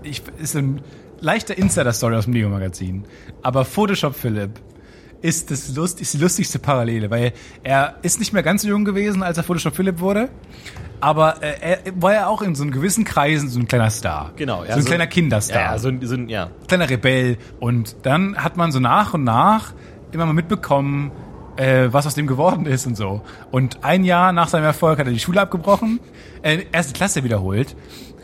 [0.03, 0.81] ich, ist ein
[1.19, 3.05] leichter Insider-Story aus dem Lego-Magazin.
[3.41, 4.51] Aber Photoshop Philipp
[5.21, 8.85] ist, das Lust, ist die lustigste Parallele, weil er ist nicht mehr ganz so jung
[8.85, 10.29] gewesen, als er Photoshop Philipp wurde.
[10.99, 14.31] Aber äh, er war ja auch in so einem gewissen Kreisen so ein kleiner Star.
[14.35, 14.63] genau.
[14.65, 15.61] So ein kleiner Kinderstar.
[15.73, 16.51] Ja, so, ein- so, ein- ja.
[16.67, 17.37] kleiner Rebell.
[17.59, 19.73] Und dann hat man so nach und nach
[20.11, 21.11] immer mal mitbekommen,
[21.57, 23.21] äh, was aus dem geworden ist und so.
[23.51, 25.99] Und ein Jahr nach seinem Erfolg hat er die Schule abgebrochen,
[26.41, 27.75] äh, erste Klasse wiederholt.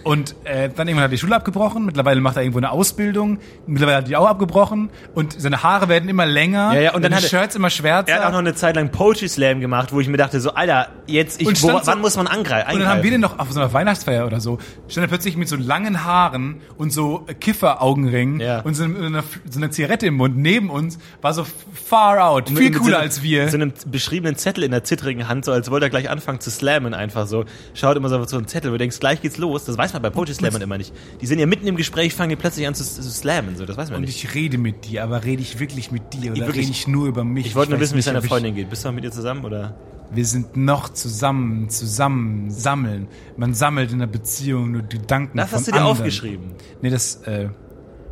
[0.04, 1.86] Und äh, dann irgendwann hat er die Schule abgebrochen.
[1.86, 3.40] Mittlerweile macht er irgendwo eine Ausbildung.
[3.68, 4.90] Mittlerweile hat er die auch abgebrochen.
[5.16, 6.74] Und seine Haare werden immer länger.
[6.74, 8.10] Ja, ja, und dann hat Shirts immer schwärzer.
[8.12, 10.54] Er hat auch noch eine Zeit lang Poetry Slam gemacht, wo ich mir dachte, so,
[10.54, 12.74] Alter, jetzt, ich, wo, so- wann muss man angreifen?
[12.74, 15.38] Und dann haben wir den noch auf so einer Weihnachtsfeier oder so, stand er plötzlich
[15.38, 18.60] mit so langen Haaren und so Kiffer-Augenringen Ja.
[18.62, 22.58] und so einer, so einer Zigarette im Mund neben uns, war so far out, viel
[22.60, 23.48] Mit- mit cooler so einem- als wir.
[23.50, 26.52] So einem beschriebenen Zettel in der zittrigen Hand, so als wollte er gleich anfangen zu
[26.52, 27.46] slammen, einfach so.
[27.74, 29.66] Schaut immer so auf so einen Zettel, wo du denkst, gleich geht's los.
[29.66, 30.94] Das weiß man bei Poetry Slammern immer nicht.
[31.22, 33.66] Die sind ja mitten im Gespräch, fangen die plötzlich an zu, zu slammen, so.
[33.66, 34.24] Das weiß man Und nicht.
[34.24, 37.08] ich rede mit dir, aber rede ich wirklich mit dir oder wirklich- rede ich nur
[37.08, 37.46] über mich?
[37.46, 38.70] Ich wollte nur weiß wissen, wie es deiner Freundin geht.
[38.70, 39.76] Bist du noch mit ihr zusammen, oder?
[40.12, 43.08] Wir sind noch zusammen, zusammen, sammeln.
[43.36, 45.98] Man sammelt in der Beziehung nur die Gedanken Das hast du dir anderen.
[45.98, 46.52] aufgeschrieben.
[46.82, 47.50] Nee, das, äh,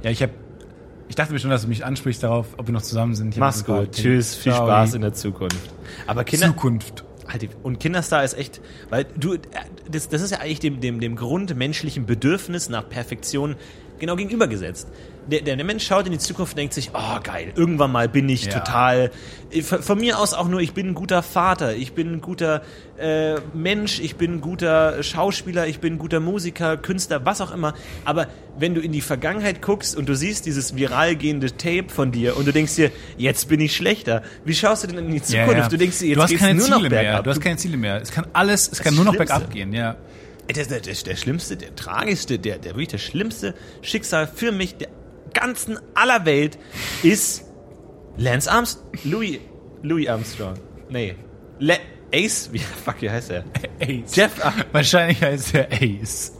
[0.03, 0.31] ja, ich hab,
[1.09, 3.37] ich dachte mir schon, dass du mich ansprichst darauf, ob wir noch zusammen sind.
[3.37, 3.91] Mach's gut.
[3.91, 4.33] Tschüss.
[4.33, 5.59] Viel ciao, Spaß in der Zukunft.
[6.07, 7.03] Aber Kinder, Zukunft.
[7.31, 9.39] Halt Und Kinderstar ist echt, weil du, äh,
[9.89, 13.55] das, das ist ja eigentlich dem, dem, dem grundmenschlichen Bedürfnis nach Perfektion
[13.99, 14.87] genau gegenübergesetzt.
[15.29, 18.09] Der, der, der Mensch schaut in die Zukunft und denkt sich, oh geil, irgendwann mal
[18.09, 18.59] bin ich Ja.
[18.59, 19.11] total,
[19.51, 22.63] äh, von, mir aus auch nur, ich bin ein guter Vater, ich bin ein guter
[22.97, 27.51] äh, Mensch, ich bin ein guter Schauspieler, ich bin ein guter Musiker, Künstler, was auch
[27.53, 27.75] immer.
[28.03, 32.11] Aber wenn du in die Vergangenheit guckst und du siehst dieses viral gehende Tape von
[32.11, 35.17] dir und du denkst dir, jetzt bin ich schlechter, wie schaust du denn in die
[35.17, 35.57] Ja, Zukunft?
[35.57, 35.67] ja.
[35.69, 36.89] Du denkst dir, jetzt du hast keine nur Ziele noch mehr.
[36.89, 37.23] bergab.
[37.25, 38.01] Du hast keine Ziele mehr.
[38.01, 39.35] Es kann alles, es kann nur noch Schlimmste.
[39.35, 39.97] bergab gehen, ja.
[40.53, 43.53] Das, das, das, der schlimmste, der tragischste, der, der wirklich das schlimmste
[43.83, 44.89] Schicksal für mich der
[45.33, 46.57] ganzen aller Welt
[47.03, 47.43] ist
[48.17, 48.87] Lance Armstrong.
[49.03, 49.39] Louis,
[49.83, 50.55] Louis Armstrong.
[50.89, 51.15] Nee.
[51.59, 51.77] Le
[52.13, 52.49] Ace?
[52.51, 53.43] Wie, fuck, wie heißt er?
[53.81, 54.15] Ace.
[54.15, 56.33] Jeff Ar Wahrscheinlich heißt er Ace.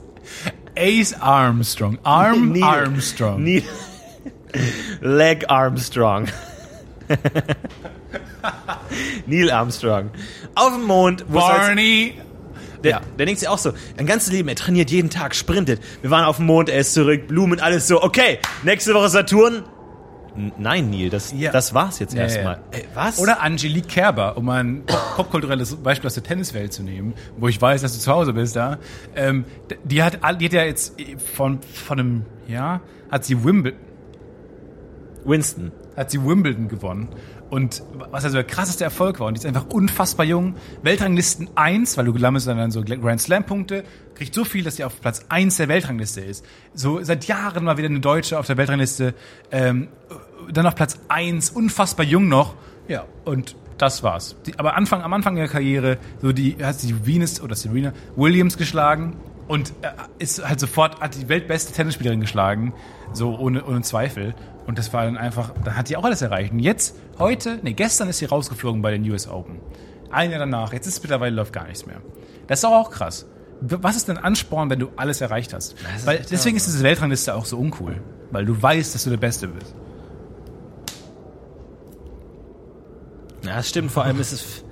[0.77, 1.97] Ace Armstrong.
[2.03, 3.43] Arm Neil- Armstrong.
[3.43, 3.63] Neil
[5.01, 6.27] Leg Armstrong.
[9.25, 10.11] Neil Armstrong.
[10.55, 12.15] Auf dem Mond, Barney.
[12.83, 13.01] Der, Ja.
[13.17, 15.81] der denkt sich auch so, ein ganzes Leben, er trainiert jeden Tag, sprintet.
[16.01, 18.01] Wir waren auf dem Mond, er ist zurück, Blumen, alles so.
[18.01, 19.63] Okay, nächste Woche Saturn.
[20.57, 21.51] Nein, Neil, das, Ja.
[21.51, 22.55] das war's jetzt Ja, erstmal.
[22.55, 22.61] ja.
[22.79, 23.19] Ey, was?
[23.19, 27.61] Oder Angelique Kerber, um ein pop- popkulturelles Beispiel aus der Tenniswelt zu nehmen, wo ich
[27.61, 28.77] weiß, dass du zu Hause bist da.
[29.15, 29.43] Ähm,
[29.83, 30.95] die, hat, die hat ja jetzt
[31.35, 32.79] von, von einem Jahr,
[33.11, 33.77] hat sie Wimbledon,
[35.25, 35.71] Winston.
[35.97, 37.09] hat sie Wimbledon gewonnen.
[37.51, 41.97] Und was also der krasseste Erfolg war, und die ist einfach unfassbar jung, Weltranglisten 1,
[41.97, 43.83] weil du sammelst dann so Grand Slam Punkte,
[44.15, 46.45] kriegt so viel, dass sie auf Platz 1 der Weltrangliste ist.
[46.73, 49.13] So seit Jahren mal wieder eine Deutsche auf der Weltrangliste,
[49.51, 49.89] ähm,
[50.49, 52.55] dann auf Platz 1, unfassbar jung noch.
[52.87, 54.37] Ja, und das war's.
[54.45, 58.57] Die, aber Anfang, am Anfang der Karriere, so die, hat sie Venus oder Serena Williams
[58.57, 59.17] geschlagen
[59.49, 62.73] und äh, ist halt sofort, hat die weltbeste Tennisspielerin geschlagen,
[63.11, 64.35] so ohne, ohne Zweifel.
[64.67, 66.53] Und das war dann einfach, dann hat die auch alles erreicht.
[66.53, 69.59] Und jetzt, heute, nee, gestern ist sie rausgeflogen bei den US Open.
[70.09, 72.01] Ein Jahr danach, jetzt ist es mittlerweile läuft gar nichts mehr.
[72.47, 73.25] Das ist doch auch krass.
[73.61, 75.73] Was ist denn Ansporn, wenn du alles erreicht hast?
[75.95, 78.01] ist Weil deswegen ist diese Weltrangliste auch so uncool.
[78.31, 79.75] Weil du weißt, dass du der Beste bist.
[83.45, 83.91] Ja, das stimmt.
[83.91, 84.63] Vor allem ist es.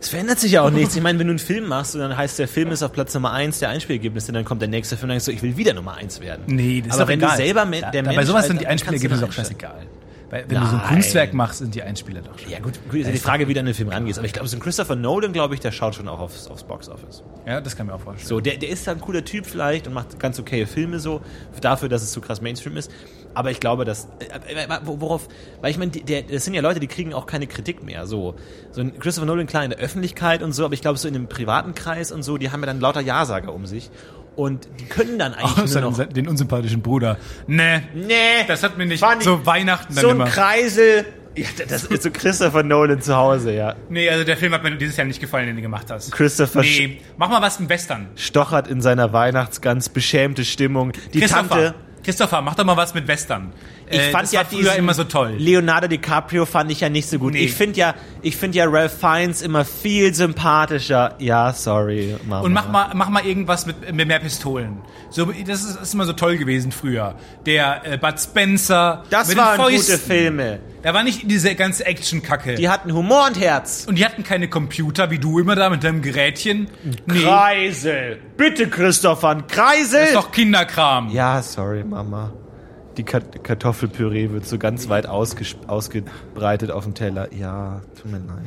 [0.00, 0.94] Es verändert sich ja auch nichts.
[0.94, 3.14] Ich meine, wenn du einen Film machst und dann heißt der Film ist auf Platz
[3.14, 5.56] Nummer 1 der Einspielergebnisse, dann kommt der nächste Film und dann denkst du, ich will
[5.56, 6.44] wieder Nummer 1 werden.
[6.46, 7.30] Nee, das ist Aber doch wenn egal.
[7.30, 9.86] du selber Da- der da, Mensch Bei sowas sind die Einspielergebnisse doch auch scheißegal.
[10.30, 10.88] Weil wenn du so ein Nein.
[10.88, 12.50] Kunstwerk machst, sind die Einspieler doch schon.
[12.50, 14.18] Ja gut, gut ist ja die Frage, wie du an den Film rangehst.
[14.18, 16.64] Aber ich glaube, so ein Christopher Nolan, glaube ich, der schaut schon auch aufs, aufs
[16.64, 17.22] Box-Office.
[17.46, 18.28] Ja, das kann mir auch vorstellen.
[18.28, 21.20] So, der, der ist da ein cooler Typ vielleicht und macht ganz okay Filme so,
[21.60, 22.90] dafür, dass es so krass Mainstream ist.
[23.34, 25.28] Aber ich glaube, dass, äh, äh, worauf,
[25.60, 28.06] weil ich meine, der, das sind ja Leute, die kriegen auch keine Kritik mehr.
[28.06, 28.34] So,
[28.72, 31.14] so ein Christopher Nolan, klar, in der Öffentlichkeit und so, aber ich glaube, so in
[31.14, 33.90] dem privaten Kreis und so, die haben ja dann lauter Ja-Sager um sich.
[34.36, 35.98] Und die können dann eigentlich Außer nur noch...
[35.98, 37.16] den, den unsympathischen Bruder.
[37.46, 38.14] Nee, Nee,
[38.46, 40.26] das hat mir nicht Fand ich- so Weihnachten dann so ein immer.
[40.26, 41.04] Kreisel.
[41.34, 43.74] Ja, das ist so Christopher Nolan zu Hause, ja.
[43.90, 46.10] Nee, also der Film hat mir dieses Jahr nicht gefallen, den du gemacht hast.
[46.12, 48.08] Christopher Nee, mach mal was im Western.
[48.16, 50.92] stochert in seiner Weihnachtsgans beschämte Stimmung.
[51.12, 51.74] Die Christopher, Tante...
[52.04, 53.52] Christopher, mach doch mal was mit Western.
[53.88, 55.34] Ich Äh, fand das ja war früher immer so toll.
[55.38, 57.34] Leonardo DiCaprio fand ich ja nicht so gut.
[57.34, 57.40] Nee.
[57.44, 61.14] Ich finde ja, ich finde ja Ralph Fiennes immer viel sympathischer.
[61.18, 62.42] Ja, sorry, Mama.
[62.44, 64.78] Und mach mal, mach mal irgendwas mit, mit mehr Pistolen.
[65.10, 67.14] So, das ist, ist immer so toll gewesen früher.
[67.46, 69.04] Der äh, Bud Spencer.
[69.10, 69.98] Das mit waren den gute.
[69.98, 70.60] Filme.
[70.82, 72.54] Da war nicht diese ganze Action-Kacke.
[72.54, 73.86] Die hatten Humor und Herz.
[73.88, 76.68] Und die hatten keine Computer, wie du immer da mit deinem Gerätchen.
[77.06, 78.18] Nee, Kreisel.
[78.36, 80.00] Bitte, Christopher, Kreisel.
[80.00, 81.08] das ist doch Kinderkram.
[81.10, 82.32] ja, sorry, Mama.
[82.96, 87.32] Die Kartoffelpüree wird so ganz weit ausgebreitet auf dem Teller.
[87.34, 88.44] Ja, tut mir leid.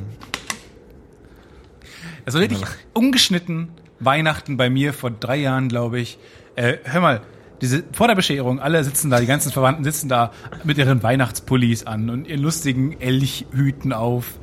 [2.26, 6.18] Also richtig ungeschnitten Weihnachten bei mir vor drei Jahren, glaube ich.
[6.56, 7.22] Äh, hör mal,
[7.62, 10.32] diese, vor der Bescherung, alle sitzen da, die ganzen Verwandten sitzen da
[10.64, 14.40] mit ihren Weihnachtspullis an und ihren lustigen Elchhüten auf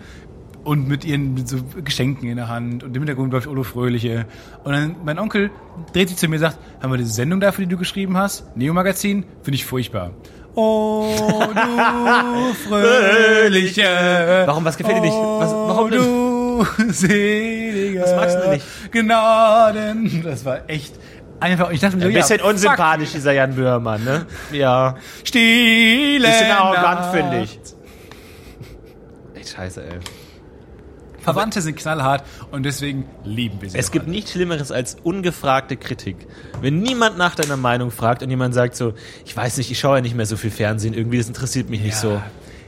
[0.67, 4.27] und mit ihren mit so Geschenken in der Hand und im Hintergrund läuft Olo Fröhliche.
[4.65, 5.51] Und dann mein Onkel
[5.93, 8.57] dreht sich zu mir und sagt, haben wir diese Sendung dafür, die du geschrieben hast?
[8.57, 9.25] Neo-Magazin?
[9.43, 10.11] Finde ich furchtbar.
[10.55, 11.09] Oh,
[11.55, 14.43] du Fröhliche.
[14.47, 15.15] Warum, was gefällt dir nicht?
[15.15, 16.01] Was- warum denn?
[16.01, 18.67] du selige Was magst du denn nicht?
[18.93, 20.23] Gnaden.
[20.25, 20.95] Das war echt
[21.39, 24.27] einfach, ich dachte mir so, Ein bisschen ja, unsympathisch, dieser Jan Böhmermann, ne?
[24.53, 24.95] Ja.
[24.95, 27.61] Fuck, stille Bisschen arrogant, finde ich.
[29.35, 29.99] Echt scheiße, ey.
[31.27, 33.77] Verwandte sind knallhart und deswegen lieben wir sie.
[33.79, 34.15] Es gibt alle.
[34.15, 36.17] nichts Schlimmeres als ungefragte Kritik.
[36.61, 39.97] Wenn niemand nach deiner Meinung fragt und jemand sagt so, ich weiß nicht, ich schaue
[39.97, 42.01] ja nicht mehr so viel Fernsehen, irgendwie, das interessiert mich nicht Ja.
[42.01, 42.23] so.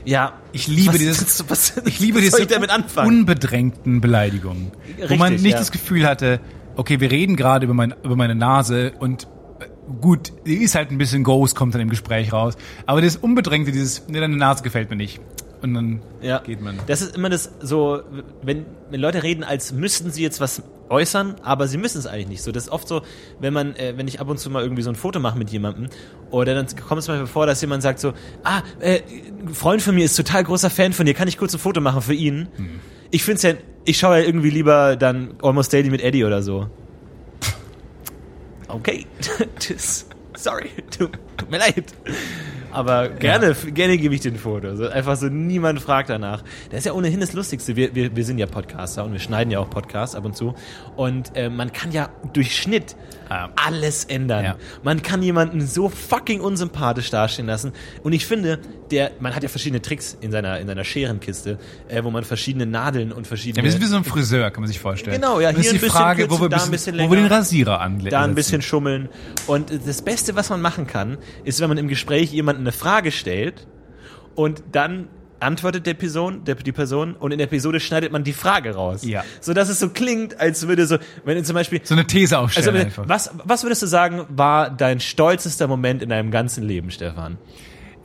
[0.05, 5.33] Ja, Ich liebe was, dieses, was, ich liebe diese ich unbedrängten Beleidigungen, wo Richtig, man
[5.35, 5.59] nicht ja.
[5.59, 6.41] das Gefühl hatte,
[6.77, 9.25] okay, wir reden gerade über, mein, über meine Nase und
[9.61, 9.67] äh,
[10.01, 12.55] gut, die ist halt ein bisschen groß, kommt dann im Gespräch raus,
[12.87, 15.21] aber das Unbedrängte, dieses, ne, deine Nase gefällt mir nicht.
[15.61, 16.39] Und dann ja.
[16.39, 16.79] geht man.
[16.87, 18.03] Das ist immer das so,
[18.43, 22.29] wenn, wenn Leute reden, als müssten sie jetzt was äußern, aber sie müssen es eigentlich
[22.29, 22.53] nicht so.
[22.53, 23.03] Das ist oft so,
[23.41, 25.51] wenn man, äh, wenn ich ab und zu mal irgendwie so ein Foto mache mit
[25.51, 25.89] jemandem,
[26.31, 28.13] oder dann kommt es manchmal vor, dass jemand sagt so,
[28.45, 29.01] ah, äh,
[29.41, 31.81] ein Freund von mir ist total großer Fan von dir, kann ich kurz ein Foto
[31.81, 32.49] machen für ihn?
[33.11, 36.69] Ich find's ja, ich schaue ja irgendwie lieber dann Almost Daily mit Eddie oder so.
[38.69, 39.07] Okay,
[39.59, 40.07] Tschüss.
[40.37, 41.11] sorry, tut
[41.51, 41.85] mir leid.
[42.73, 44.77] Aber gerne, gerne gebe ich den Foto.
[44.77, 46.43] So, einfach so, niemand fragt danach.
[46.71, 47.77] Das ist ja ohnehin das Lustigste.
[47.77, 50.55] Wir, wir, wir sind ja Podcaster und wir schneiden ja auch Podcasts ab und zu.
[50.97, 52.97] Und äh, man kann ja durch Schnitt
[53.31, 53.51] Ja.
[53.57, 54.45] alles ändern.
[54.45, 54.57] Ja.
[54.83, 57.73] Man kann jemanden so fucking unsympathisch dastehen lassen.
[58.03, 58.59] Und ich finde,
[58.91, 62.67] der, man hat ja verschiedene Tricks in seiner, in seiner Scherenkiste, äh, wo man verschiedene
[62.67, 63.59] Nadeln und verschiedene.
[63.61, 65.15] Ja, wir sind wie so ein Friseur, kann man sich vorstellen.
[65.21, 66.93] Genau, ja, Das hier ist ein die bisschen Frage, kürzer, wo wir, da ein bisschen,
[66.95, 67.37] bisschen wo wir den länger.
[67.37, 68.11] Rasierer anlegen.
[68.11, 69.09] da ein bisschen schummeln.
[69.47, 73.13] Und das Beste, was man machen kann, ist, wenn man im Gespräch jemanden eine Frage
[73.13, 73.67] stellt
[74.35, 75.09] und dann
[75.41, 79.05] antwortet der Person, der, die Person und in der Episode schneidet man die Frage raus.
[79.05, 79.23] Ja.
[79.41, 82.37] So dass es so klingt, als würde so, wenn du zum Beispiel, So eine These
[82.37, 83.09] also aufstellen einfach.
[83.09, 87.39] was, was würdest du sagen, war dein stolzester Moment in deinem ganzen Leben, Stefan?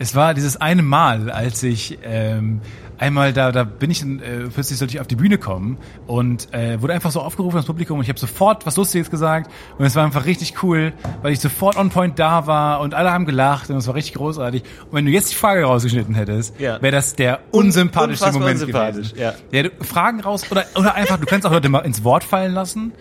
[0.03, 2.59] Es war dieses eine Mal, als ich ähm,
[2.97, 6.53] einmal da, da bin ich dann, äh, plötzlich sollte ich auf die Bühne kommen und
[6.53, 9.85] äh, wurde einfach so aufgerufen das Publikum und ich habe sofort was Lustiges gesagt und
[9.85, 13.25] es war einfach richtig cool, weil ich sofort on point da war und alle haben
[13.25, 14.63] gelacht und es war richtig großartig.
[14.87, 16.81] Und wenn du jetzt die Frage rausgeschnitten hättest, Ja.
[16.81, 19.41] wäre das der unsympathischste unfassbar Moment unsympathisch, gewesen.
[19.53, 19.63] ja.
[19.63, 22.91] du, Fragen raus oder oder einfach, du kannst auch Leute mal ins Wort fallen lassen.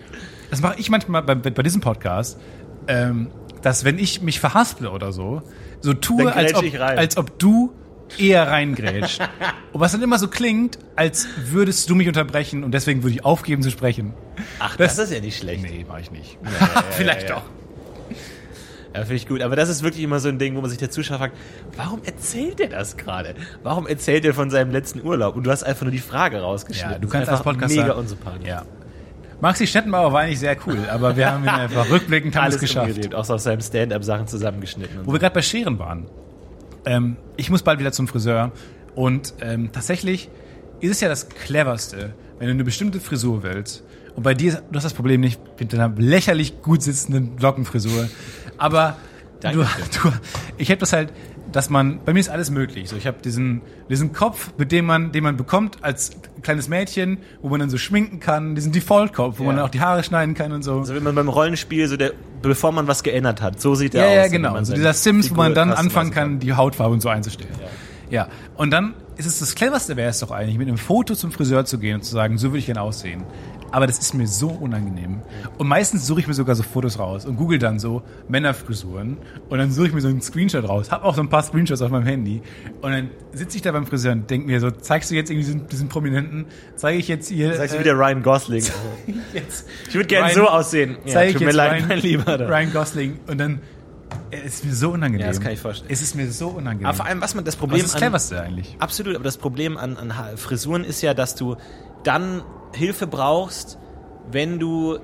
[0.49, 2.39] Das mache ich manchmal bei, bei diesem Podcast.
[2.87, 3.27] Ähm,
[3.61, 5.41] dass wenn ich mich verhasple oder so,
[5.83, 7.73] so tue, als ob, als ob du
[8.17, 9.19] eher reingrätscht.
[9.73, 13.25] und was dann immer so klingt, als würdest du mich unterbrechen und deswegen würde ich
[13.25, 14.13] aufgeben zu sprechen.
[14.59, 15.61] Ach, Das- das, ist ja nicht schlecht.
[15.63, 16.37] Nee, mache ich nicht.
[16.43, 17.35] ja, Vielleicht ja.
[17.35, 17.43] doch.
[18.95, 19.41] Ja, finde ich gut.
[19.41, 21.35] Aber das ist wirklich immer so ein Ding, wo man sich der Zuschauer fragt,
[21.75, 23.33] warum erzählt er das gerade?
[23.63, 25.35] Warum erzählt er von seinem letzten Urlaub?
[25.35, 26.91] Und du hast einfach nur die Frage rausgeschnitten.
[26.93, 28.47] Ja, du Das kannst als Podcaster mega unsympathisch.
[28.47, 28.63] Ja.
[29.43, 32.61] Maxi Stettenbauer war eigentlich sehr cool, aber wir haben ihn einfach rückblickend haben Alles es
[32.61, 33.13] geschafft.
[33.13, 35.01] auch so aus seinem Stand-up-Sachen zusammengeschnitten.
[35.03, 36.05] Wo wir gerade bei Scheren waren.
[36.85, 38.53] Ähm, ich muss bald wieder zum Friseur
[38.95, 40.29] und ähm, tatsächlich
[40.79, 43.83] ist es ja das cleverste, wenn du eine bestimmte Frisur willst.
[44.15, 48.07] Und bei dir, du hast das Problem nicht mit deiner lächerlich gut sitzenden Lockenfrisur,
[48.57, 48.95] aber
[49.41, 50.13] du, du,
[50.57, 51.11] ich habe das halt
[51.51, 52.89] dass man, bei mir ist alles möglich.
[52.89, 57.19] So, ich habe diesen, diesen Kopf, mit dem man, den man bekommt als kleines Mädchen,
[57.41, 59.47] wo man dann so schminken kann, diesen Default-Kopf, wo Ja.
[59.47, 60.79] man dann auch die Haare schneiden kann und so.
[60.79, 64.01] Also wenn man beim Rollenspiel so der, bevor man was geändert hat, so sieht ja,
[64.01, 64.25] der ja, aus.
[64.25, 64.63] wenn genau.
[64.63, 67.51] So dieser Sims, wo man Figur dann anfangen kann, die Hautfarbe und so einzustellen.
[68.09, 68.27] Ja.
[68.57, 71.65] Und dann ist es das cleverste wäre es doch eigentlich, mit einem Foto zum Friseur
[71.65, 73.23] zu gehen und zu sagen, so würde ich gerne aussehen.
[73.73, 75.23] Aber das ist mir so unangenehm.
[75.57, 79.17] Und meistens suche ich mir sogar so Fotos raus und google dann so Männerfrisuren
[79.49, 80.91] und dann suche ich mir so einen Screenshot raus.
[80.91, 82.43] Hab auch so ein paar Screenshots auf meinem Handy
[82.83, 85.47] und dann sitze ich da beim Friseur und denke mir so, zeigst du jetzt irgendwie
[85.47, 86.45] diesen, diesen Prominenten?
[86.75, 88.63] Zeige ich jetzt hier Sagst du äh, wieder Ryan Gosling.
[89.33, 90.97] jetzt Ich würde gerne so aussehen.
[91.05, 92.39] Ja, zeige ich jetzt leid, Ryan, mein Lieber.
[92.47, 93.59] Ryan Gosling und dann
[94.29, 95.25] es ist mir so unangenehm.
[95.25, 95.91] Ja, das kann ich vorstellen.
[95.91, 96.85] Es ist mir so unangenehm.
[96.85, 98.75] Aber vor allem, was man das Was Problem ist das an, cleverste eigentlich?
[98.77, 101.55] Absolut, aber das Problem an, an Frisuren ist ja, dass du
[102.03, 102.43] dann
[102.75, 103.77] Hilfe brauchst,
[104.31, 104.99] wenn du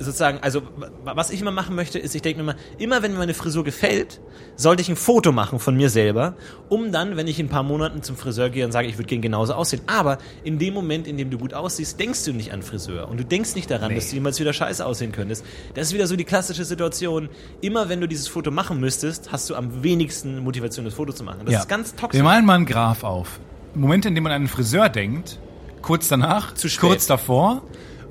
[0.00, 0.62] sozusagen, also
[1.04, 3.64] was ich immer machen möchte, ist, ich denke mir immer, immer wenn mir meine Frisur
[3.64, 4.20] gefällt,
[4.56, 6.34] sollte ich ein Foto machen von mir selber,
[6.68, 9.08] um dann, wenn ich in ein paar Monaten zum Friseur gehe und sage, ich würde
[9.08, 9.82] gerne genauso aussehen.
[9.86, 13.18] Aber in dem Moment, in dem du gut aussiehst, denkst du nicht an Friseur und
[13.18, 15.44] du denkst nicht daran, dass du jemals wieder scheiße aussehen könntest.
[15.74, 17.28] Das ist wieder so die klassische Situation.
[17.60, 21.24] Immer wenn du dieses Foto machen müsstest, hast du am wenigsten Motivation, das Foto zu
[21.24, 21.40] machen.
[21.44, 22.18] Das ist ganz toxisch.
[22.18, 23.40] Wir malen mal einen Graph auf.
[23.74, 25.38] Im Moment, in dem man an einen Friseur denkt,
[25.88, 26.80] kurz danach, Zu spät.
[26.80, 27.62] kurz davor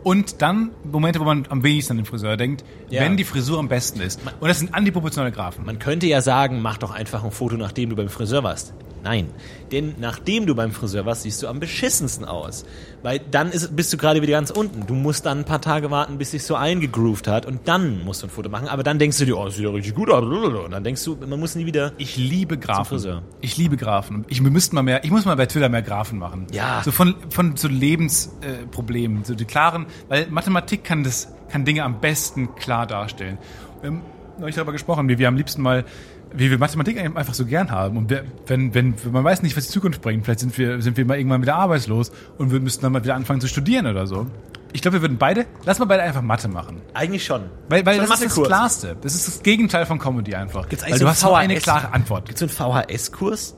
[0.03, 3.01] und dann Momente, wo man am wenigsten an den Friseur denkt, Ja.
[3.01, 4.19] wenn die Frisur am besten ist.
[4.39, 5.63] Und das sind antiproportionale Graphen.
[5.65, 8.73] Man könnte ja sagen, mach doch einfach ein Foto, nachdem du beim Friseur warst.
[9.03, 9.29] Nein,
[9.71, 12.65] denn nachdem du beim Friseur warst, siehst du am beschissensten aus.
[13.03, 14.85] Weil dann ist, bist du gerade wieder ganz unten.
[14.85, 18.23] Du musst dann ein paar Tage warten, bis sich so eingegroovt hat und dann musst
[18.23, 18.67] du ein Foto machen.
[18.67, 20.23] Aber dann denkst du dir, oh, sieht ja richtig gut aus.
[20.23, 21.93] Und dann denkst du, man muss nie wieder...
[21.97, 22.57] Ich liebe.
[22.57, 23.23] Friseur.
[23.41, 24.25] Ich liebe Graphen.
[24.27, 26.47] Ich, wir müssten mal mehr, ich muss mal bei Twitter mehr Graphen machen.
[26.51, 26.81] Ja.
[26.83, 31.83] So von, von so Lebensproblemen, äh, so die klaren, weil Mathematik kann das, kann Dinge
[31.83, 33.37] am besten klar darstellen.
[33.81, 34.01] Wir haben
[34.39, 35.85] neulich darüber gesprochen, wie wir am liebsten mal,
[36.33, 37.97] wie wir Mathematik einfach so gern haben.
[37.97, 40.97] Und wir, wenn, wenn, man weiß nicht, was die Zukunft bringt, vielleicht sind wir, sind
[40.97, 44.07] wir mal irgendwann wieder arbeitslos und wir müssten dann mal wieder anfangen zu studieren oder
[44.07, 44.27] so.
[44.73, 46.81] Ich glaube, wir würden beide, lass mal beide einfach Mathe machen.
[46.93, 47.43] Eigentlich schon.
[47.69, 48.47] Weil, weil So das ist das.
[48.47, 48.97] Klarste.
[49.01, 50.67] Das ist das Gegenteil von Comedy einfach.
[50.67, 51.63] Gibt's weil eigentlich du so hast nur eine VHS?
[51.63, 52.25] klare Antwort.
[52.25, 53.55] Gibt's so einen VHS-Kurs?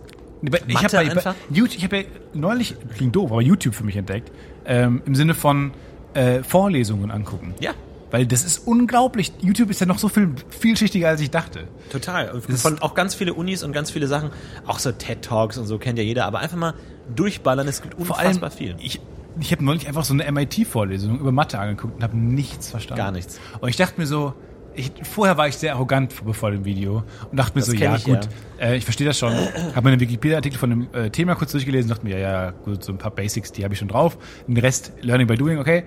[0.67, 1.35] Ich habe bei?
[1.49, 2.03] YouTube, ich habe ja
[2.33, 4.31] neulich, klingt doof, aber YouTube für mich entdeckt,
[4.65, 5.71] ähm, im Sinne von
[6.13, 7.53] äh, Vorlesungen angucken.
[7.59, 7.73] Ja,
[8.11, 9.31] Weil das ist unglaublich.
[9.39, 11.67] YouTube ist ja noch so viel vielschichtiger, als ich dachte.
[11.91, 12.31] total.
[12.31, 14.31] Und von auch ganz viele Unis und ganz viele Sachen,
[14.65, 16.73] auch so TED-Talks und so kennt ja jeder, aber einfach mal
[17.15, 18.75] durchballern, es gibt Vor allem, unfassbar viel.
[18.79, 18.99] ich,
[19.39, 22.97] ich habe neulich einfach so eine MIT-Vorlesung über Mathe angeguckt und habe nichts verstanden.
[23.03, 23.39] Gar nichts.
[23.61, 24.33] Und ich dachte mir so,
[24.75, 27.95] ich, vorher war ich sehr arrogant bevor dem Video und dachte mir Das so, ja
[27.95, 29.33] ich, gut, Äh, ich verstehe das schon.
[29.33, 32.83] habe mir einen Wikipedia-Artikel von dem äh, Thema kurz durchgelesen, dachte mir, ja, ja, gut,
[32.83, 34.17] so ein paar Basics, die habe ich schon drauf.
[34.47, 35.83] Den Rest Learning by Doing, okay.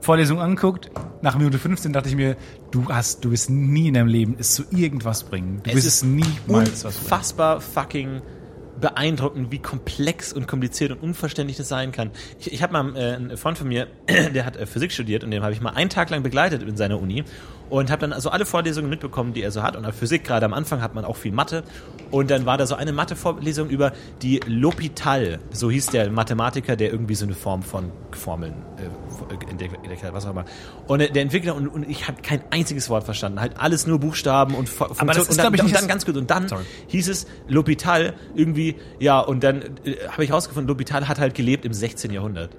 [0.00, 0.90] Vorlesung angeguckt.
[1.22, 2.36] Nach Minute 15 dachte ich mir,
[2.70, 5.60] du hast, du wirst nie in deinem Leben es zu irgendwas bringen.
[5.62, 7.04] Du Es wirst ist es niemals was bringen.
[7.04, 8.22] unfassbar fucking
[8.80, 12.10] beeindruckend, wie komplex und kompliziert und unverständlich das sein kann.
[12.38, 13.88] Ich, ich habe mal äh, einen Freund von mir,
[14.34, 16.78] der hat äh, Physik studiert und den habe ich mal einen Tag lang begleitet in
[16.78, 17.24] seiner Uni
[17.70, 19.76] und habe dann also alle Vorlesungen mitbekommen, die er so hat.
[19.76, 21.62] Und auf Physik gerade am Anfang hat man auch viel Mathe
[22.10, 26.90] und dann war da so eine Mathe-Vorlesung über die L'Hopital, so hieß der Mathematiker, der
[26.92, 30.44] irgendwie so eine Form von Formeln äh, entdeckt hat, was auch immer.
[30.88, 33.98] Und äh, der Entwickler und, und ich habe kein einziges Wort verstanden, halt alles nur
[34.00, 36.48] Buchstaben und Fu- Funktion- das ist, und dann, ich, und dann ganz gut und dann
[36.48, 36.64] Sorry.
[36.88, 41.64] hieß es L'Hopital irgendwie, ja, und dann äh, habe ich rausgefunden, L'Hopital hat halt gelebt
[41.64, 42.10] im 16.
[42.10, 42.50] Jahrhundert.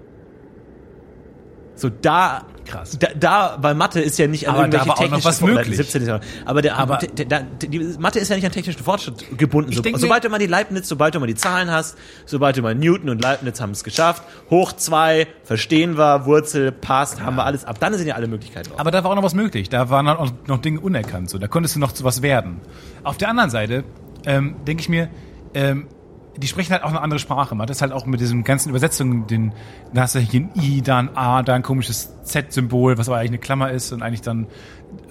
[1.76, 2.98] So da, Krass.
[3.00, 5.26] da, da, weil Mathe ist ja nicht an Aber da irgendwelche war auch noch technischen
[5.26, 5.78] was möglich.
[5.78, 6.06] 17.
[6.06, 6.30] Jahrhundert.
[6.46, 9.72] Aber der, Aber- der, der, die Mathe ist ja nicht an technischen Fortschritt gebunden.
[9.72, 12.74] So, sobald du mal die Leibniz, sobald du mal die Zahlen hast, sobald du mal
[12.76, 17.66] Newton und Leibniz haben es geschafft, hoch zwei, verstehen wir, Wurzel, passt, haben wir alles
[17.66, 17.80] ab.
[17.80, 18.80] Dann sind ja alle Möglichkeiten offen.
[18.80, 19.70] Aber da war auch noch was möglich.
[19.70, 21.30] Da waren auch noch Dinge unerkannt.
[21.30, 22.62] So, da konntest du noch zu was werden.
[23.04, 23.84] Auf der anderen Seite
[24.26, 25.10] ähm, denke ich mir,
[25.54, 25.88] ähm,
[26.38, 27.56] die sprechen halt auch eine andere Sprache.
[27.56, 29.54] Man hat das halt auch mit diesen ganzen Übersetzungen, den,
[29.94, 33.18] da hast du hier ein I, da ein A, da ein komisches Z-Symbol, was aber
[33.18, 34.48] eigentlich eine Klammer ist und eigentlich dann,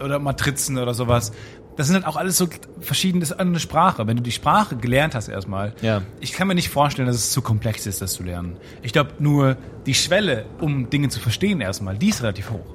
[0.02, 1.32] oder Matrizen oder sowas.
[1.76, 2.48] Das sind halt auch alles so
[2.80, 4.06] verschiedene, das ist eine Sprache.
[4.06, 6.02] Wenn du die Sprache gelernt hast erstmal, Ja.
[6.20, 8.56] ich kann mir nicht vorstellen, dass es zu komplex ist, das zu lernen.
[8.82, 9.56] Ich glaube, nur
[9.86, 12.74] die Schwelle, um Dinge zu verstehen erstmal, die ist relativ hoch.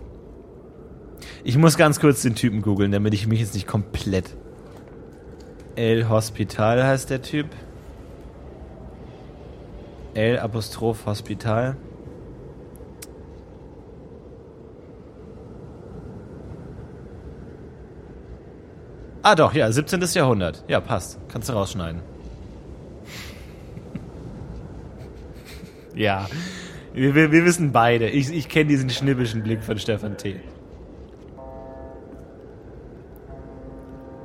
[1.44, 4.36] Ich muss ganz kurz den Typen googeln, damit ich mich jetzt nicht komplett.
[5.76, 7.48] El Hospital heißt der Typ.
[10.16, 11.76] El Apostroph Hospital.
[19.22, 20.02] Ah doch, ja, 17.
[20.14, 20.64] Jahrhundert.
[20.68, 21.20] Ja, passt.
[21.28, 22.02] Kannst du rausschneiden.
[25.96, 26.28] ja.
[26.94, 28.08] Wir, wir, wir wissen beide.
[28.08, 30.40] Ich, ich kenne diesen schnippischen Blick von Stefan T.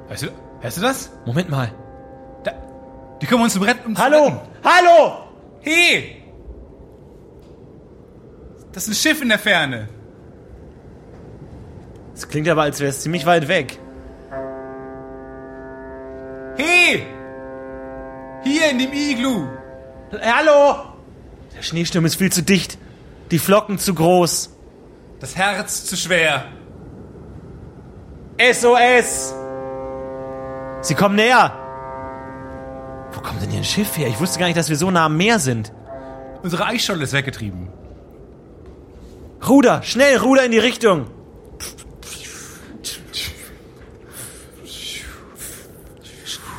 [0.08, 0.28] Weißt du,
[0.60, 1.10] hörst du das?
[1.26, 1.72] Moment mal.
[2.44, 2.52] Da,
[3.20, 3.98] Die kommen uns zum Retten.
[3.98, 4.24] Hallo!
[4.24, 4.38] retten.
[4.62, 5.29] Hallo!
[5.62, 6.22] Hey!
[8.72, 9.88] Das ist ein Schiff in der Ferne.
[12.12, 13.78] Das klingt aber, als wäre es ziemlich weit weg.
[16.56, 17.06] Hey!
[18.42, 19.46] Hier in dem Iglu.
[20.22, 20.94] Hallo!
[21.56, 22.78] Der Schneesturm ist viel zu dicht.
[23.30, 24.56] Die Flocken zu groß.
[25.20, 26.44] Das Herz zu schwer.
[28.40, 29.34] SOS!
[30.80, 31.59] Sie kommen näher!
[33.12, 34.08] Wo kommt denn hier ein Schiff her?
[34.08, 35.72] Ich wusste gar nicht, dass wir so nah am Meer sind.
[36.42, 37.68] Unsere Eisscholle ist weggetrieben.
[39.48, 39.82] Ruder!
[39.82, 41.06] Schnell, Ruder in die Richtung!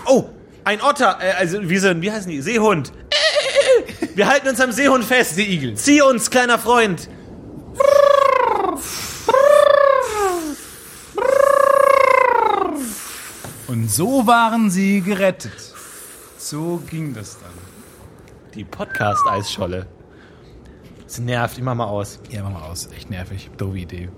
[0.06, 0.26] Oh!
[0.64, 1.18] Ein Otter!
[1.22, 2.41] Äh, also, wie, ein- wie heißen die?
[2.41, 2.91] Seehund!
[4.16, 5.36] Wir halten uns am Seehund fest!
[5.36, 5.76] Seeigel.
[5.76, 7.08] Zieh uns, kleiner Freund!
[13.68, 15.52] Und so waren sie gerettet.
[16.52, 17.54] So ging das dann.
[18.56, 19.88] Die Podcast-Eisscholle.
[21.06, 22.20] Das nervt, ich mach mal aus.
[22.30, 22.89] Ja, mach mal aus.
[22.93, 23.49] Echt nervig.
[23.56, 24.10] Doofe Idee.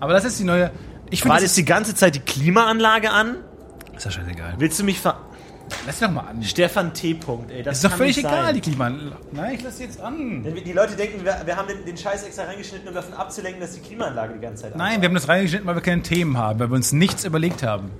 [0.00, 0.70] Aber das ist die neue.
[1.10, 3.36] Ich War das die ganze Zeit die Klimaanlage an?
[3.88, 4.54] ist, ist ja scheißegal.
[4.56, 5.20] Willst du mich ver...
[5.84, 6.42] Lass sie doch mal an.
[6.42, 7.12] Stefan T.
[7.12, 8.54] -Punkt, ey, das ist doch völlig egal, sein.
[8.54, 9.16] die Klimaanlage.
[9.32, 10.42] Nein, ich lass sie jetzt an.
[10.42, 13.74] Die Leute denken, wir, wir haben den, den Scheiß extra reingeschnitten, um davon abzulenken, dass
[13.74, 16.38] die Klimaanlage die ganze Zeit an Nein, wir haben das reingeschnitten, weil wir keine Themen
[16.38, 17.90] haben, weil wir uns nichts überlegt haben.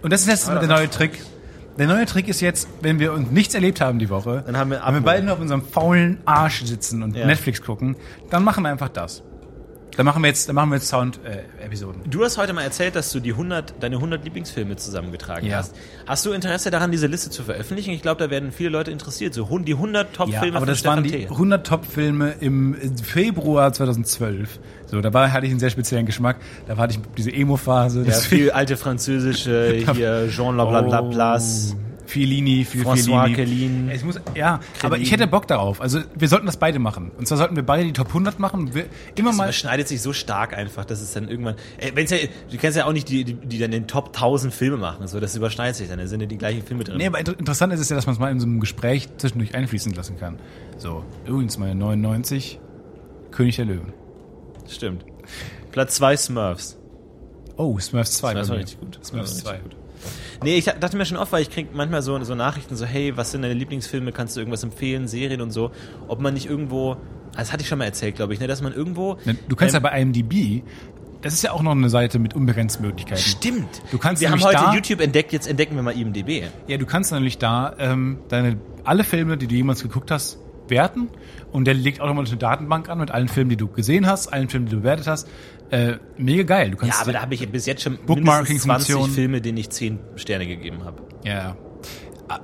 [0.00, 1.20] Und das ist jetzt der neue Trick.
[1.78, 4.70] Der neue Trick ist jetzt, wenn wir uns nichts erlebt haben die Woche, Dann haben
[4.70, 7.26] wir wenn wir beide nur auf unserem faulen Arsch sitzen und Ja.
[7.26, 7.96] Netflix gucken,
[8.30, 9.22] dann machen wir einfach das.
[9.96, 12.02] Dann machen wir jetzt, dann machen wir jetzt Sound-Episoden.
[12.10, 15.58] Du hast heute mal erzählt, dass du die 100, deine 100 Lieblingsfilme zusammengetragen Ja.
[15.58, 15.74] hast.
[16.06, 17.92] Hast du Interesse daran, diese Liste zu veröffentlichen?
[17.92, 19.32] Ich glaube, da werden viele Leute interessiert.
[19.32, 21.28] So die 100 ja, Top-Filme aber von das Stefan waren die T.
[21.28, 24.58] 100 Top-Filme im Februar 2012.
[24.86, 26.36] So, da war, hatte ich einen sehr speziellen Geschmack.
[26.66, 28.04] Da hatte ich diese Emo-Phase.
[28.06, 31.74] Ja, viel alte französische, hier Jean Laplace.
[31.74, 33.92] Oh, Fellini, viel François Fellini.
[33.92, 35.80] Es muss, ja, aber ich hätte Bock darauf.
[35.80, 37.10] Also wir sollten das beide machen.
[37.18, 38.74] Und zwar sollten wir beide die Top 100 machen.
[38.74, 38.86] Wir,
[39.16, 39.44] immer Das mal.
[39.44, 41.56] überschneidet sich so stark einfach, dass es dann irgendwann.
[41.78, 42.18] Ey, wenn's ja,
[42.50, 45.06] du kennst ja auch nicht die, die, die dann den Top 1000 Filme machen.
[45.08, 45.98] So, das überschneidet sich dann.
[45.98, 46.98] Da sind ja die gleichen Filme drin.
[46.98, 49.08] Nee, aber inter interessant ist es ja, dass man es mal in so einem Gespräch
[49.18, 50.38] zwischendurch einfließen lassen kann.
[50.78, 52.60] So, übrigens meine 99,
[53.30, 53.92] König der Löwen.
[54.68, 55.04] Stimmt.
[55.72, 56.78] Platz 2 Smurfs.
[57.56, 58.34] Oh, Smurfs 2.
[58.34, 58.98] Das bei war richtig gut.
[59.04, 59.58] Smurfs richtig 2.
[59.58, 59.76] gut.
[60.42, 63.16] Nee, ich dachte mir schon oft, weil ich krieg manchmal so, so Nachrichten so, hey,
[63.16, 65.70] was sind deine Lieblingsfilme, kannst du irgendwas empfehlen, Serien und so,
[66.08, 66.96] ob man nicht irgendwo,
[67.36, 69.16] das hatte ich schon mal erzählt, glaube ich, ne, dass man irgendwo...
[69.24, 70.62] Ne, Du kannst ähm, ja bei IMDb,
[71.22, 73.20] das ist ja auch noch eine Seite mit unbegrenzten Möglichkeiten.
[73.20, 73.82] Stimmt.
[73.90, 76.44] Du kannst wir haben heute da- YouTube entdeckt, jetzt entdecken wir mal IMDb.
[76.68, 80.38] Ja, du kannst nämlich da ähm, deine alle Filme, die du jemals geguckt hast,
[80.68, 81.08] werten
[81.52, 84.48] und der legt automatisch eine Datenbank an mit allen Filmen, die du gesehen hast, allen
[84.48, 85.28] Filmen, die du bewertet hast.
[85.70, 86.70] Äh, mega geil.
[86.70, 89.10] Du kannst Ja, aber da habe ich bis jetzt schon mindestens 20 Funktion.
[89.10, 91.02] Filme, denen ich 10 Sterne gegeben habe.
[91.24, 91.56] Ja.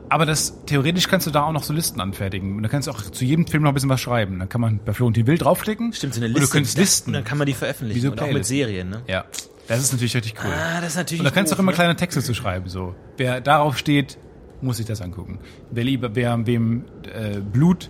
[0.08, 2.56] Aber das theoretisch kannst du da auch noch so Listen anfertigen.
[2.56, 4.38] Und da kannst du auch zu jedem Film noch ein bisschen was schreiben.
[4.38, 5.92] Dann kann man bei Florentin Will draufklicken.
[5.92, 6.46] Stimmt, so eine Und Liste.
[6.48, 7.10] du kannst das- Listen.
[7.10, 7.96] Und dann kann man die veröffentlichen.
[8.00, 8.44] Wie so und auch mit.
[8.46, 9.02] Serien, ne?
[9.08, 9.24] ja.
[9.68, 10.50] Das ist natürlich richtig cool.
[10.52, 11.76] Ah, das ist natürlich Und da kannst du auch immer ne?
[11.76, 12.68] kleine Texte zu schreiben.
[12.68, 14.18] So, wer darauf steht,
[14.60, 15.38] muss sich das angucken.
[15.70, 17.88] Wer lieber, wer wem äh, Blut,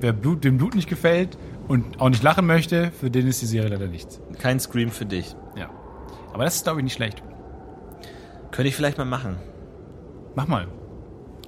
[0.00, 1.38] wer Blut, dem Blut nicht gefällt
[1.68, 4.20] und auch nicht lachen möchte, für den ist die Serie leider nichts.
[4.38, 5.34] Kein Scream für dich.
[5.56, 5.70] Ja.
[6.32, 7.22] Aber das ist glaube ich nicht schlecht.
[8.50, 9.36] Könnte ich vielleicht mal machen.
[10.34, 10.68] Mach mal.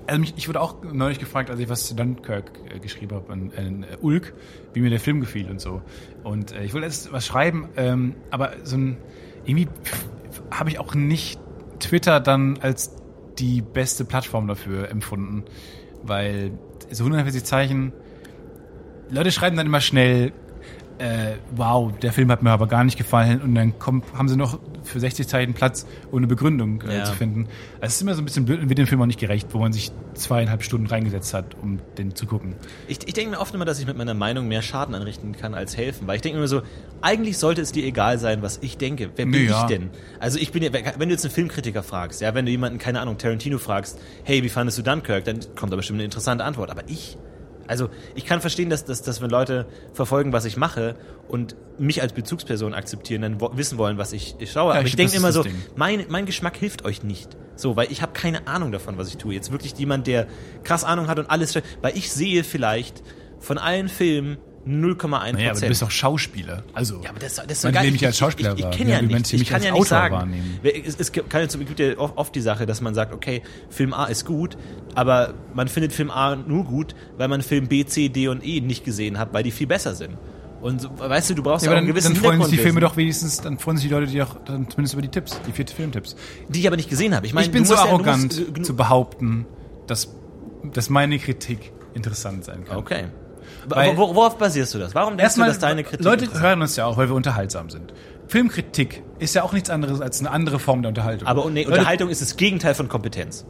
[0.07, 3.31] Also mich, ich wurde auch neulich gefragt, als ich was zu Dunkirk äh, geschrieben habe,
[3.31, 4.33] an, an äh, Ulk,
[4.73, 5.83] wie mir der Film gefiel und so.
[6.25, 8.97] Und äh, ich wollte jetzt was schreiben, ähm, aber so ein
[9.45, 9.69] irgendwie
[10.51, 11.39] habe ich auch nicht
[11.79, 12.95] Twitter dann als
[13.39, 15.45] die beste Plattform dafür empfunden,
[16.03, 16.53] weil
[16.91, 17.93] so 140 Zeichen,
[19.11, 20.33] Leute schreiben dann immer schnell,
[20.99, 24.37] äh, wow, der Film hat mir aber gar nicht gefallen und dann kommt, haben sie
[24.37, 27.05] noch für 60 Zeichen Platz, ohne Begründung äh, Ja.
[27.05, 27.45] zu finden.
[27.81, 29.49] Also es ist immer so ein bisschen blöd und wird dem Film auch nicht gerecht,
[29.53, 32.57] wo man sich zweieinhalb Stunden reingesetzt hat, um den zu gucken.
[32.89, 35.55] Ich, ich denke mir oft immer, dass ich mit meiner Meinung mehr Schaden anrichten kann
[35.55, 36.09] als helfen.
[36.09, 36.63] Weil ich denke mir immer so,
[37.01, 39.11] eigentlich sollte es dir egal sein, was ich denke.
[39.15, 39.61] Wer bin Ja.
[39.61, 39.91] ich denn?
[40.19, 43.01] Also ich bin ja, wenn du jetzt einen Filmkritiker fragst, ja, wenn du jemanden, keine
[43.01, 46.71] Ahnung, Tarantino fragst, hey, wie fandest du Dunkirk, dann kommt da bestimmt eine interessante Antwort.
[46.71, 47.17] Aber ich,
[47.69, 50.97] also ich kann verstehen, dass, dass, dass wenn Leute verfolgen, was ich mache
[51.29, 54.73] und mich als Bezugsperson akzeptieren, dann wo, wissen wollen, was ich, ich schaue.
[54.73, 55.55] Ja, Aber ich ich denke immer so, Ding.
[55.77, 57.37] mein, mein Geschmack hilft euch nicht.
[57.55, 59.35] So, weil ich habe keine Ahnung davon, was ich tue.
[59.35, 60.27] Jetzt wirklich jemand, der
[60.65, 63.03] krass Ahnung hat und alles, weil ich sehe vielleicht
[63.39, 64.39] von allen Filmen
[64.69, 66.63] 0,1 Naja, aber du bist doch Schauspieler.
[66.75, 68.77] Also, ja, aber das, das ist Man will Ich, mich als Schauspieler ich, ich, ich
[68.77, 69.03] kenne ja Ja.
[69.07, 70.15] Menschen Ich mich kann als ja nicht Autor sagen.
[70.15, 70.61] wahrnehmen.
[70.63, 73.43] Es, es gibt kann, es gibt ja oft oft die Sache, dass man sagt, okay,
[73.71, 74.57] Film A ist gut,
[74.95, 78.61] aber man findet Film A nur gut, weil man Film B, C, D und E
[78.61, 80.17] nicht gesehen hat, weil die viel besser sind.
[80.61, 82.59] Und weißt du, du brauchst ja, auch aber einen dann, gewissen dann freuen sich die
[82.59, 85.41] Filme doch wenigstens, dann freuen sich die Leute, die auch dann zumindest über die Tipps,
[85.47, 86.17] die vier Filmtipps.
[86.49, 87.27] die ich aber nicht gesehen habe.
[87.27, 89.47] Ich, meine, ich bin so musst ja- arrogant musst, äh, genug- zu behaupten,
[89.87, 90.13] dass
[90.73, 92.77] dass meine Kritik interessant sein kann.
[92.79, 93.05] Okay.
[93.69, 94.95] Weil- Wo- worauf basierst du das?
[94.95, 97.71] Warum denkst Erstmal, du, dass deine Kritik Leute hören uns ja auch, weil wir unterhaltsam
[97.71, 97.93] sind.
[98.29, 101.27] Filmkritik ist ja auch nichts anderes als eine andere Form der Unterhaltung.
[101.29, 103.47] Aber nee, Unterhaltung ist das Gegenteil von Kompetenz.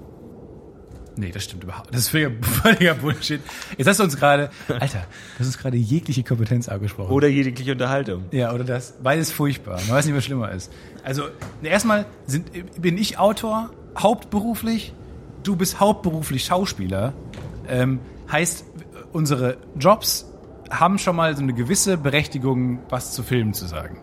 [1.16, 1.92] Nee, das stimmt überhaupt.
[1.92, 3.40] Das ist völliger, völliger Bullshit.
[3.76, 5.00] Jetzt hast du uns gerade, Alter,
[5.34, 7.10] du hast uns gerade jegliche Kompetenz angesprochen.
[7.10, 8.26] Oder jegliche Unterhaltung.
[8.30, 8.94] Ja, oder das.
[9.02, 9.80] Beides furchtbar.
[9.88, 10.70] Man weiß nicht, was schlimmer ist.
[11.02, 11.24] Also,
[11.62, 12.50] erstmal sind,
[12.80, 14.92] bin ich Autor, hauptberuflich.
[15.42, 17.14] Du bist hauptberuflich Schauspieler.
[17.68, 17.98] Ähm,
[18.30, 18.64] heißt,
[19.12, 20.26] unsere Jobs
[20.70, 24.02] haben schon mal so eine gewisse Berechtigung, was zu Filmen zu sagen.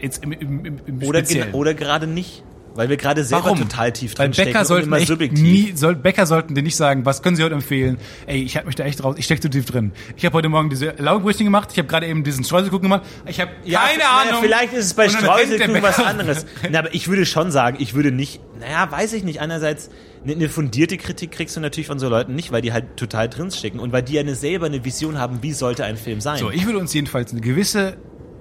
[0.00, 1.22] Jetzt im, im, im, im Oder,
[1.52, 2.44] oder gerade nicht.
[2.74, 3.58] Weil wir gerade selber Warum?
[3.58, 5.42] total tief Weil drin stecken Bäcker sollten echt subjektiv.
[5.42, 7.98] nie, soll, Bäcker sollten dir nicht sagen, was können sie heute empfehlen?
[8.26, 9.92] Ey, ich hab mich da echt raus, ich steck zu tief drin.
[10.16, 13.02] Ich habe heute Morgen diese Laugenbrötchen gemacht, ich habe gerade eben diesen Streuselkuchen gemacht.
[13.26, 14.42] Ich habe Ja, keine naja, Ahnung.
[14.42, 16.46] Vielleicht ist es bei Streuselkuchen was anderes.
[16.70, 19.40] Na, aber ich würde schon sagen, ich würde nicht, naja, weiß ich nicht.
[19.42, 19.90] Einerseits,
[20.24, 23.80] eine, fundierte Kritik kriegst du natürlich von so Leuten nicht, weil die halt total drinstecken
[23.80, 26.38] und weil die eine selber eine Vision haben, wie sollte ein Film sein.
[26.38, 27.96] So, ich würde uns jedenfalls eine gewisse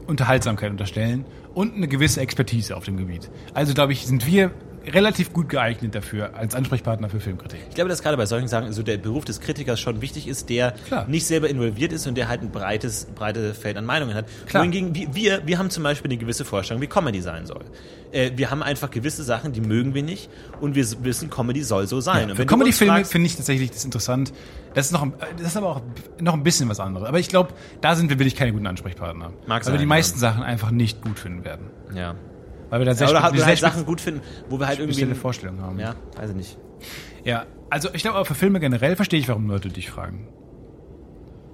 [0.08, 3.30] Unterhaltsamkeit unterstellen und eine gewisse Expertise auf dem Gebiet.
[3.54, 4.52] Also glaube ich, sind wir
[4.86, 7.60] relativ gut geeignet dafür als Ansprechpartner für Filmkritik.
[7.70, 10.50] Ich glaube, dass gerade bei solchen Sachen so der Beruf des Kritikers schon wichtig ist,
[10.50, 11.08] der Klar.
[11.08, 14.26] nicht selber involviert ist und der halt ein breites, breites Feld an Meinungen hat.
[14.48, 14.64] Klar.
[14.64, 17.62] Wohingegen wir- wir, haben zum Beispiel eine gewisse Vorstellung, wie Comedy sein soll.
[18.12, 20.30] Äh, wir haben einfach gewisse Sachen, die mögen wir nicht
[20.60, 22.30] und wir wissen, Comedy soll so sein.
[22.32, 24.34] und Für Comedy-Filme finde ich tatsächlich das interessant.
[24.74, 25.06] Das ist noch,
[25.38, 25.82] das ist aber auch
[26.20, 27.08] noch ein bisschen was anderes.
[27.08, 29.32] Aber ich glaube, da sind wir wirklich keine guten Ansprechpartner.
[29.46, 29.88] Mag weil sein, wir die ja.
[29.90, 31.68] meisten Sachen einfach nicht gut finden werden.
[31.96, 32.16] Ja.
[32.72, 34.66] Weil wir da sehr Ja, oder halt, wir sehr halt Sachen gut finden, wo wir
[34.66, 34.96] halt irgendwie.
[34.96, 35.78] spezielle Vorstellungen haben.
[35.80, 36.58] Ja, weiß ich nicht.
[37.24, 40.28] Ja, also ich glaube, aber für Filme generell verstehe ich, warum Leute dich fragen.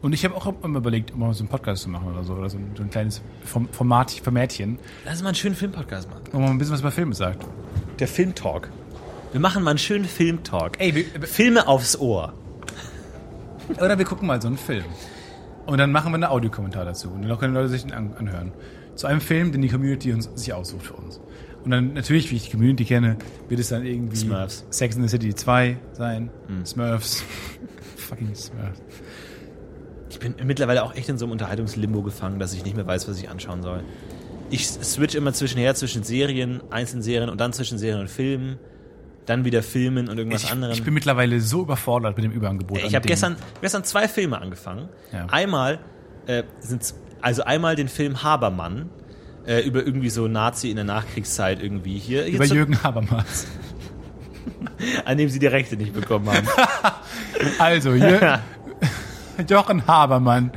[0.01, 2.49] Und ich habe auch immer überlegt, mal so einen Podcast zu machen oder so, oder
[2.49, 6.21] so ein, so ein kleines Form- Format, Formatchen, Lass uns mal einen schönen Filmpodcast machen.
[6.31, 7.43] wo man ein bisschen was über Filme sagt.
[7.99, 8.69] Der Filmtalk.
[9.31, 10.79] Wir machen mal einen schönen Filmtalk.
[10.79, 12.33] Ey, wir, Filme aufs Ohr.
[13.81, 14.85] oder wir gucken mal so einen Film.
[15.65, 17.09] Und dann machen wir einen Audiokommentar dazu.
[17.09, 18.53] Und dann können Leute sich den an, anhören.
[18.97, 21.21] Zu einem Film, den die Community uns, sich aussucht für uns.
[21.63, 23.17] Und dann natürlich, wie ich die Community kenne,
[23.47, 24.65] wird es dann irgendwie Smurfs.
[24.69, 26.29] Sex in the City 2 sein.
[26.65, 27.23] Smurfs.
[27.97, 28.81] Fucking Smurfs.
[30.09, 33.07] Ich bin mittlerweile auch echt in so einem Unterhaltungslimbo gefangen, dass ich nicht mehr weiß,
[33.07, 33.83] was ich anschauen soll.
[34.49, 38.57] Ich switch immer zwischenher zwischen Serien, einzelnen Serien und dann zwischen Serien und Filmen.
[39.25, 40.73] Dann wieder Filmen und irgendwas Ich, anderem.
[40.73, 42.79] ich bin mittlerweile so überfordert mit dem Überangebot.
[42.79, 44.87] an Ich habe gestern, gestern zwei Filme angefangen.
[45.11, 45.25] Ja.
[45.29, 45.79] Einmal
[46.27, 48.89] äh, sind's, also einmal den Film Habermann
[49.45, 53.47] äh, über irgendwie so Nazi in der Nachkriegszeit irgendwie hier, über jetzt so, Jürgen Habermas.
[55.05, 56.47] an dem sie die Rechte nicht bekommen haben.
[57.59, 58.39] Also, hier,
[59.47, 60.51] Jochen Habermann,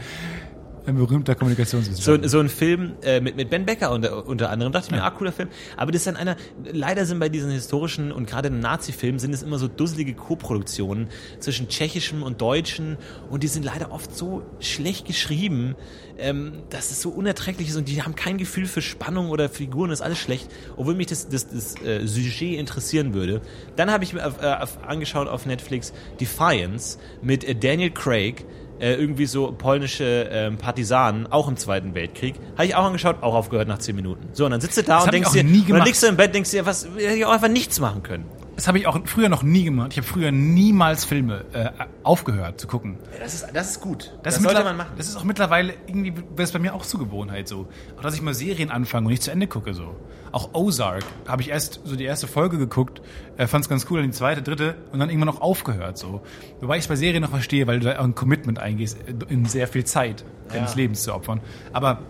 [0.87, 2.29] ein berühmter So, Kommunikationswissenschaftler.
[2.29, 4.73] so ein Film äh, mit, mit Ben Becker unter, unter anderem.
[4.73, 5.49] Dachte ich mir, ah, cooler Film.
[5.77, 6.37] Aber das ist dann einer,
[6.71, 11.09] leider sind bei diesen historischen und gerade in Nazi-Filmen sind es immer so dusselige Co-Produktionen
[11.39, 12.97] zwischen tschechischem und deutschen
[13.29, 15.75] und die sind leider oft so schlecht geschrieben,
[16.21, 19.91] ähm, dass es so unerträglich ist und die haben kein Gefühl für Spannung oder Figuren,
[19.91, 23.41] das ist alles schlecht, obwohl mich das, das, das äh, Sujet interessieren würde.
[23.77, 28.45] Dann habe ich mir auf, äh, auf, angeschaut auf Netflix Defiance mit äh, Daniel Craig,
[28.81, 32.35] äh, irgendwie so polnische ähm, Partisanen, auch im Zweiten Weltkrieg.
[32.55, 34.29] Habe ich auch angeschaut, auch aufgehört nach 10 Minuten.
[34.33, 36.07] So, und dann sitzt du da Das und denkst dir, nie und dann liegst du
[36.07, 38.25] im Bett, denkst dir, was, hätte ich auch einfach nichts machen können.
[38.61, 39.93] Das habe ich auch früher noch nie gemacht.
[39.93, 41.71] Ich habe früher niemals Filme äh,
[42.03, 42.99] aufgehört zu gucken.
[43.19, 44.13] Das ist, das ist gut.
[44.23, 44.91] Das, Das, ist sollte man machen.
[44.99, 47.69] Das ist auch mittlerweile irgendwie, wird es bei mir auch zur Gewohnheit so.
[47.97, 49.97] Auch dass ich mal Serien anfange und nicht zu Ende gucke so.
[50.31, 53.01] Auch Ozark habe ich erst so die erste Folge geguckt,
[53.39, 56.21] äh, fand es ganz cool, dann die zweite, dritte und dann irgendwann noch aufgehört so.
[56.61, 59.15] Wobei ich es bei Serien noch verstehe, weil du da auch ein Commitment eingehst, äh,
[59.33, 61.41] in sehr viel Zeit deines Lebens zu opfern.
[61.73, 62.03] Aber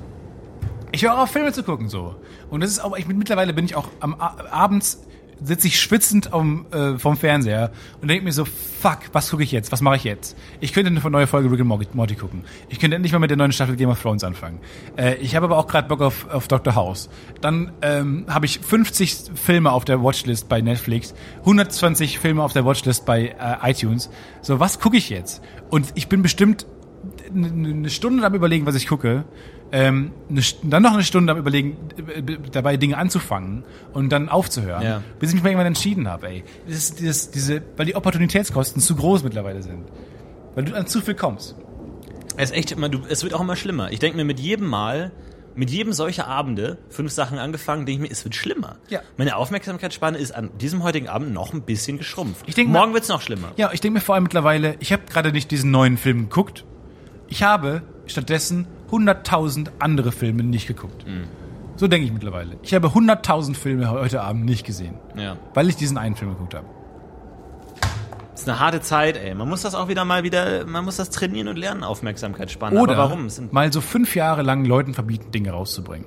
[0.90, 2.16] ich höre auch auf Filme zu gucken so.
[2.48, 5.05] Und das ist auch, ich mittlerweile bin ich auch am abends
[5.43, 7.70] sitze ich schwitzend am, äh, vom Fernseher
[8.01, 9.72] und denke mir so, fuck, was gucke ich jetzt?
[9.72, 10.36] Was mache ich jetzt?
[10.61, 12.45] Ich könnte eine neue Folge Rick and Morty, gucken.
[12.68, 14.59] Ich könnte endlich mal mit der neuen Staffel Game of Thrones anfangen.
[14.97, 16.74] Äh, ich habe aber auch gerade Bock auf, auf Dr.
[16.74, 17.09] House.
[17.41, 22.64] Dann ähm, habe ich 50 Filme auf der Watchlist bei Netflix, 120 Filme auf der
[22.64, 24.11] Watchlist bei äh, iTunes.
[24.43, 25.43] So, was gucke ich jetzt?
[25.70, 26.66] Und ich bin bestimmt
[27.34, 29.24] eine Stunde am überlegen, was ich gucke,
[29.73, 34.29] ähm, eine, dann noch eine Stunde am überlegen, äh, äh, dabei Dinge anzufangen und dann
[34.29, 35.03] aufzuhören, Ja.
[35.18, 36.45] bis ich mich mal irgendwann entschieden habe, ey.
[36.66, 39.85] Das ist dieses, diese, weil die Opportunitätskosten zu groß mittlerweile sind.
[40.55, 41.55] Weil du an zu viel kommst.
[42.37, 43.93] Es ist echt immer, du, es wird auch immer schlimmer.
[43.93, 45.12] Ich denke mir mit jedem Mal,
[45.55, 48.77] mit jedem solcher Abende, fünf Sachen angefangen, denke ich mir, es wird schlimmer.
[48.89, 49.01] Ja.
[49.16, 52.45] Meine Aufmerksamkeitsspanne ist an diesem heutigen Abend noch ein bisschen geschrumpft.
[52.47, 53.53] Ich denk Morgen wird es noch schlimmer.
[53.57, 56.64] Ja, ich denke mir vor allem mittlerweile, ich habe gerade nicht diesen neuen Film geguckt.
[57.29, 61.05] Ich habe stattdessen 100.000 andere Filme nicht geguckt.
[61.76, 62.57] So denke ich mittlerweile.
[62.62, 65.36] Ich habe 100.000 Filme heute Abend nicht gesehen, Ja.
[65.55, 66.66] weil ich diesen einen Film geguckt habe.
[68.34, 69.34] ist eine harte Zeit, ey.
[69.34, 72.78] Man muss das auch wieder mal wieder, man muss das trainieren und lernen, Aufmerksamkeit spannen.
[72.78, 73.28] Oder Aber warum?
[73.51, 76.07] Mal so fünf Jahre lang Leuten verbieten, Dinge rauszubringen.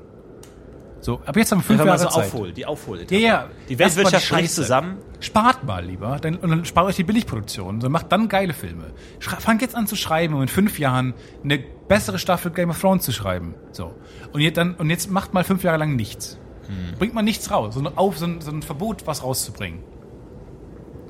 [1.04, 2.28] So, ab jetzt haben wir fünf Jahre so Zeit.
[2.28, 3.06] aufhol, die Aufhol.
[3.10, 3.50] Ja, ja.
[3.68, 4.62] Die Weltwirtschaft bricht Scheiße.
[4.62, 5.00] zusammen.
[5.20, 7.82] Spart mal lieber, dann, und dann spart euch die Billigproduktion.
[7.82, 8.86] So macht dann geile Filme.
[9.20, 12.80] Schrei- Fangt jetzt an zu schreiben, um in fünf Jahren eine bessere Staffel Game of
[12.80, 13.54] Thrones zu schreiben.
[13.74, 13.94] So.
[14.32, 16.38] Und jetzt, dann, und jetzt macht mal fünf Jahre lang nichts.
[16.68, 16.98] Hm.
[16.98, 17.74] Bringt mal nichts raus.
[17.74, 19.80] So ein, auf, so, ein, so ein Verbot, was rauszubringen.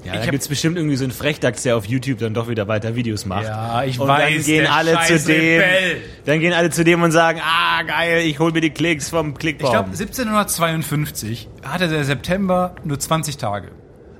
[0.05, 2.49] Ja, Ich da hab- gibt's bestimmt irgendwie so einen Frechdachs, der auf YouTube dann doch
[2.49, 3.45] wieder weiter Videos macht.
[3.45, 5.35] Ja, ich und weiß, Dann gehen alle zu dem.
[5.61, 6.01] Rebell.
[6.25, 9.33] Dann gehen alle zu dem und sagen, ah geil, ich hol mir die Klicks vom
[9.33, 9.67] Klickbaum.
[9.67, 13.71] Ich glaube, 1752 hatte der September nur 20 Tage.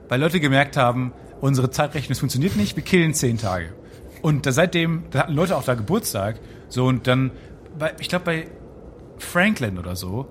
[0.10, 3.74] Weil Leute gemerkt haben, unsere Zeitrechnung funktioniert nicht, wir killen 10 Tage.
[4.22, 6.40] Und da seitdem, da hatten Leute auch da Geburtstag.
[6.70, 7.32] So, und dann,
[7.78, 8.48] bei, ich glaube, bei
[9.18, 10.28] Franklin oder so,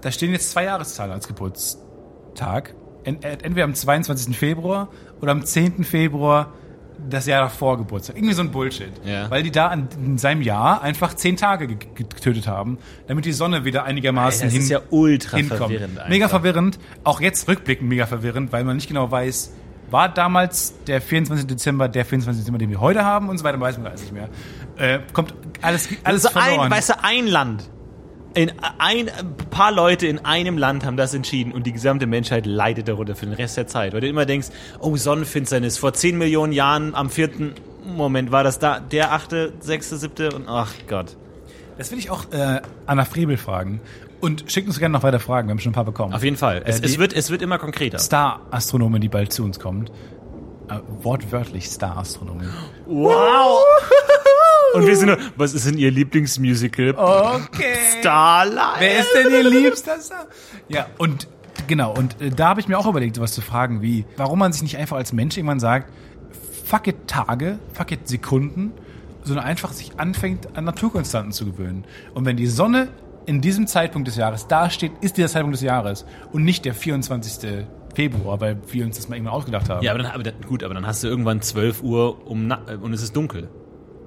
[0.00, 2.74] da stehen jetzt zwei Jahreszahlen als Geburtstag.
[3.04, 4.36] Äh, Entweder am 22.
[4.36, 4.88] Februar
[5.20, 5.84] oder am 10.
[5.84, 6.52] Februar
[7.08, 8.16] das Jahr davor Geburtstag.
[8.16, 8.92] Irgendwie so ein Bullshit.
[9.04, 9.28] Ja.
[9.28, 12.78] Weil die da an, in seinem Jahr einfach zehn Tage ge- ge- getötet haben,
[13.08, 15.60] damit die Sonne wieder einigermaßen das hin, ist ja ultra hinkommt.
[15.62, 15.98] verwirrend.
[15.98, 16.08] Einfach.
[16.10, 16.78] Mega verwirrend.
[17.02, 19.52] Auch jetzt rückblickend mega verwirrend, weil man nicht genau weiß,
[19.90, 21.46] war damals der 24.
[21.48, 22.42] Dezember der 24.
[22.42, 24.28] Dezember, den wir heute haben und so weiter, weiß man alles nicht mehr.
[24.76, 26.66] Äh, kommt alles, alles Also verloren.
[26.66, 27.68] ein, weißt du, ein Land.
[28.34, 32.46] In ein, ein paar Leute in einem Land haben das entschieden und die gesamte Menschheit
[32.46, 33.92] leidet darunter für den Rest der Zeit.
[33.92, 34.48] Weil du immer denkst,
[34.80, 37.30] oh, Sonnenfinsternis, vor 10 Millionen Jahren am 4.
[37.84, 40.32] Moment war das da, der 8., 6., 7.
[40.34, 41.16] und ach Gott.
[41.78, 43.80] das will ich auch äh, Anna Frebel fragen.
[44.20, 46.14] Und schickt uns gerne noch weiter Fragen, wir haben schon ein paar bekommen.
[46.14, 46.62] Auf jeden Fall.
[46.64, 47.98] Es, Äh, es, wird, es wird immer konkreter.
[47.98, 49.90] Star-Astronomin, die bald zu uns kommt.
[50.70, 52.48] Äh, wortwörtlich Star-Astronomin.
[52.86, 53.64] Wow!
[54.74, 56.94] Und wir sind nur, was ist denn Ihr Lieblingsmusical?
[56.96, 57.74] Okay.
[58.00, 58.80] Starlight!
[58.80, 60.26] Wer ist denn Ihr liebster Star?
[60.68, 61.28] Ja, und
[61.66, 64.52] genau, und äh, da habe ich mir auch überlegt, sowas zu fragen, wie, warum man
[64.52, 65.92] sich nicht einfach als Mensch irgendwann sagt,
[66.64, 68.72] fuck it Tage, fuck it Sekunden,
[69.24, 71.84] sondern einfach sich anfängt, an Naturkonstanten zu gewöhnen.
[72.14, 72.88] Und wenn die Sonne
[73.26, 77.66] in diesem Zeitpunkt des Jahres dasteht, ist dieser Zeitpunkt des Jahres und nicht der 24.
[77.94, 79.84] Februar, weil wir uns das mal irgendwann ausgedacht haben.
[79.84, 82.62] Ja, aber dann, aber dann, gut, aber dann hast du irgendwann 12 Uhr um, na-
[82.80, 83.48] und es ist dunkel.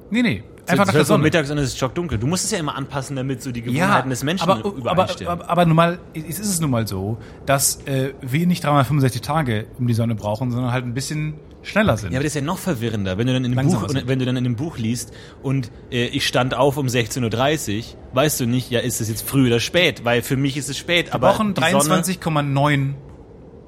[0.10, 1.24] Nee, nee, einfach nach 12 der Sonne.
[1.24, 2.18] mittags und es ist stockdunkel.
[2.18, 5.32] Du musst es ja immer anpassen, damit so die Gewohnheiten des Menschen aber, aber, übereinstimmen.
[5.32, 9.22] aber, aber nun mal, es ist es nun mal so, dass äh, wir nicht 365
[9.22, 12.12] Tage um die Sonne brauchen, sondern halt ein bisschen schneller sind.
[12.12, 14.08] Ja, aber das ist ja noch verwirrender, wenn du dann in dem Buch, sind.
[14.08, 17.84] wenn du dann in dem Buch liest und äh, ich stand auf um 16.30 Uhr,
[18.14, 20.78] weißt du nicht, ja, ist es jetzt früh oder spät, weil für mich ist es
[20.78, 22.94] spät, wir aber brauchen die Sonne, 23,9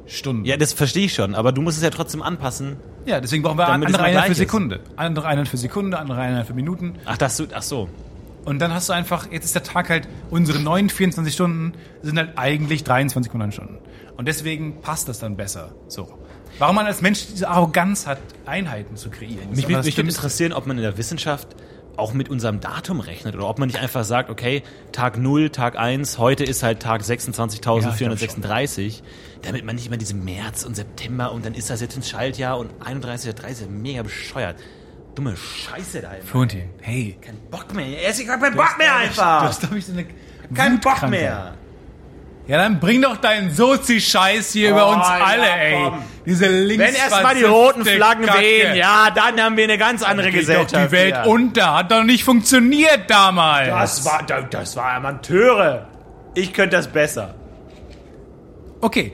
[0.07, 0.45] Stunden.
[0.45, 2.77] Ja, das verstehe ich schon, aber du musst es ja trotzdem anpassen.
[3.05, 4.35] Ja, deswegen brauchen wir andere mal Einheit gleich für.
[4.35, 4.79] Sekunde.
[4.95, 6.95] Andere Einheit für Sekunde, andere Einheit für Minuten.
[7.05, 7.89] Ach, das, ach so.
[8.45, 12.17] Und dann hast du einfach, jetzt ist der Tag halt, unsere neuen 24 Stunden sind
[12.17, 13.77] halt eigentlich 23,9 Stunden.
[14.15, 15.75] Und deswegen passt das dann besser.
[15.89, 16.17] So.
[16.57, 19.51] Warum man als Mensch diese Arroganz hat, Einheiten zu kreieren.
[19.51, 21.49] Mich, würde interessieren, ob man in der Wissenschaft
[21.97, 25.77] auch mit unserem Datum rechnet oder ob man nicht einfach sagt, okay, Tag 0, Tag
[25.77, 29.01] 1, heute ist halt Tag 26.436,
[29.41, 32.57] damit man nicht immer diese März und September und dann ist das jetzt ein Schaltjahr
[32.57, 33.33] und 31.
[33.33, 33.69] 30.
[33.69, 34.57] mega bescheuert.
[35.15, 36.27] Dumme Scheiße da einfach.
[36.29, 37.17] Florentin, hey.
[37.21, 38.09] Kein Bock mehr.
[38.09, 39.41] Ich hab keinen Bock mehr Du einfach.
[39.43, 40.05] hast, glaub ich, so eine
[40.53, 41.55] Kein Bock mehr.
[42.47, 45.73] Ja, dann bring doch deinen Sozi-Scheiß hier über Oh, uns ja, alle, ey.
[45.83, 45.99] komm.
[46.25, 50.31] Diese links Wenn erstmal die roten Flaggen wehen, ja, dann haben wir eine ganz andere
[50.31, 50.73] Geht Gesellschaft.
[50.73, 51.29] doch die Welt hier.
[51.31, 51.73] unter.
[51.75, 53.69] Hat doch nicht funktioniert damals.
[53.69, 55.87] Das war, das war Amateure.
[56.35, 57.35] Ich könnte das besser.
[58.81, 59.13] Okay.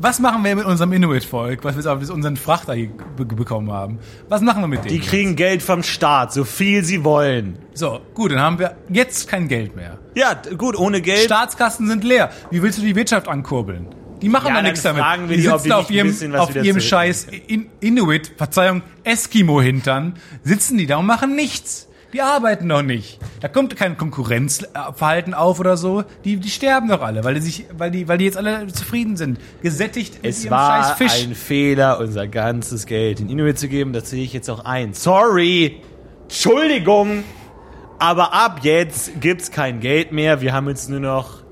[0.00, 3.72] Was machen wir mit unserem Inuit-Volk, was wir jetzt auf unseren Frachter hier be bekommen
[3.72, 3.98] haben?
[4.28, 4.94] Was machen wir mit denen?
[4.94, 7.58] Die kriegen Geld vom Staat, so viel sie wollen.
[7.74, 9.98] so, gut, dann haben wir jetzt kein Geld mehr.
[10.18, 11.20] Ja, gut, ohne Geld.
[11.24, 12.30] Staatskassen sind leer.
[12.50, 13.86] Wie willst du die Wirtschaft ankurbeln?
[14.20, 15.04] Die machen Ja, da nichts damit.
[15.30, 20.86] die die, sitzen die auf ihrem, auf ihrem scheiß In Inuit, Verzeihung, Eskimo-Hintern, sitzen die
[20.86, 21.88] da und machen nichts.
[22.12, 23.18] Die arbeiten doch nicht.
[23.40, 26.04] Da kommt kein Konkurrenzverhalten auf oder so.
[26.24, 29.16] Die, die sterben doch alle, weil die sich, weil die, weil die jetzt alle zufrieden
[29.16, 29.38] sind.
[29.62, 31.22] Gesättigt mit Es ihrem scheiß war Fisch.
[31.26, 33.92] ein Fehler, unser ganzes Geld in Inuit zu geben.
[33.92, 34.94] Das sehe ich jetzt auch ein.
[34.94, 35.82] Sorry.
[36.22, 37.24] Entschuldigung.
[37.98, 40.40] Aber ab jetzt gibt's kein Geld mehr.
[40.40, 41.42] Wir haben jetzt nur noch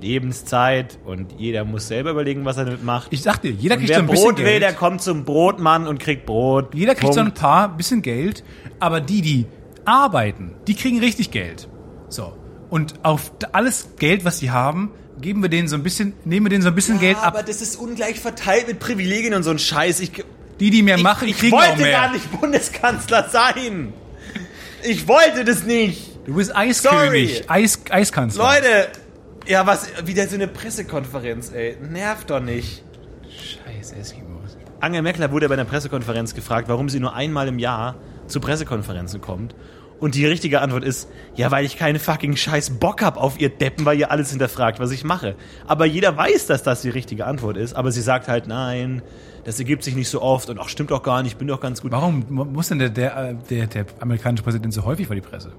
[0.00, 3.12] Lebenszeit und jeder muss selber überlegen, was er damit macht.
[3.12, 4.62] ich sag dir, jeder und kriegt wer so ein bisschen Brot will, Geld.
[4.62, 6.74] der kommt zum Brotmann und kriegt Brot.
[6.74, 7.40] Jeder kriegt so ein Punkt.
[7.40, 8.42] paar, bisschen Geld,
[8.78, 9.46] aber die, die
[9.84, 11.68] arbeiten, die kriegen richtig Geld.
[12.08, 12.34] So.
[12.70, 16.50] Und auf alles Geld, was sie haben, geben wir denen so ein bisschen, nehmen wir
[16.50, 17.34] denen so ein bisschen Geld ab.
[17.34, 20.00] Aber das ist ungleich verteilt mit Privilegien und so ein Scheiß.
[20.00, 20.12] Ich,
[20.60, 21.92] Die, die mehr ich, machen, ich kriegen auch wollte mehr.
[21.92, 23.92] gar nicht Bundeskanzler sein.
[24.82, 26.26] Ich wollte das nicht.
[26.26, 27.44] Du bist Eiskönig, Sorry.
[27.48, 28.44] Eis, Eiskanzler.
[28.44, 28.88] Leute,
[29.46, 31.76] ja, was, wieder so eine Pressekonferenz, ey.
[31.80, 32.84] Nervt doch nicht.
[33.28, 34.56] Scheiß Eskimos.
[34.80, 39.20] Angela Merkel wurde bei einer Pressekonferenz gefragt, warum sie nur einmal im Jahr zu Pressekonferenzen
[39.20, 39.54] kommt.
[40.00, 43.50] Und die richtige Antwort ist, ja, weil ich keinen fucking scheiß Bock hab auf ihr
[43.50, 45.36] Deppen, weil ihr alles hinterfragt, was ich mache.
[45.66, 49.02] Aber jeder weiß, dass das die richtige Antwort ist, aber sie sagt halt, nein,
[49.44, 51.60] das ergibt sich nicht so oft und ach, stimmt doch gar nicht, ich bin doch
[51.60, 51.92] ganz gut.
[51.92, 55.52] Warum muss denn der, der, der, der amerikanische Präsident so häufig vor die Presse?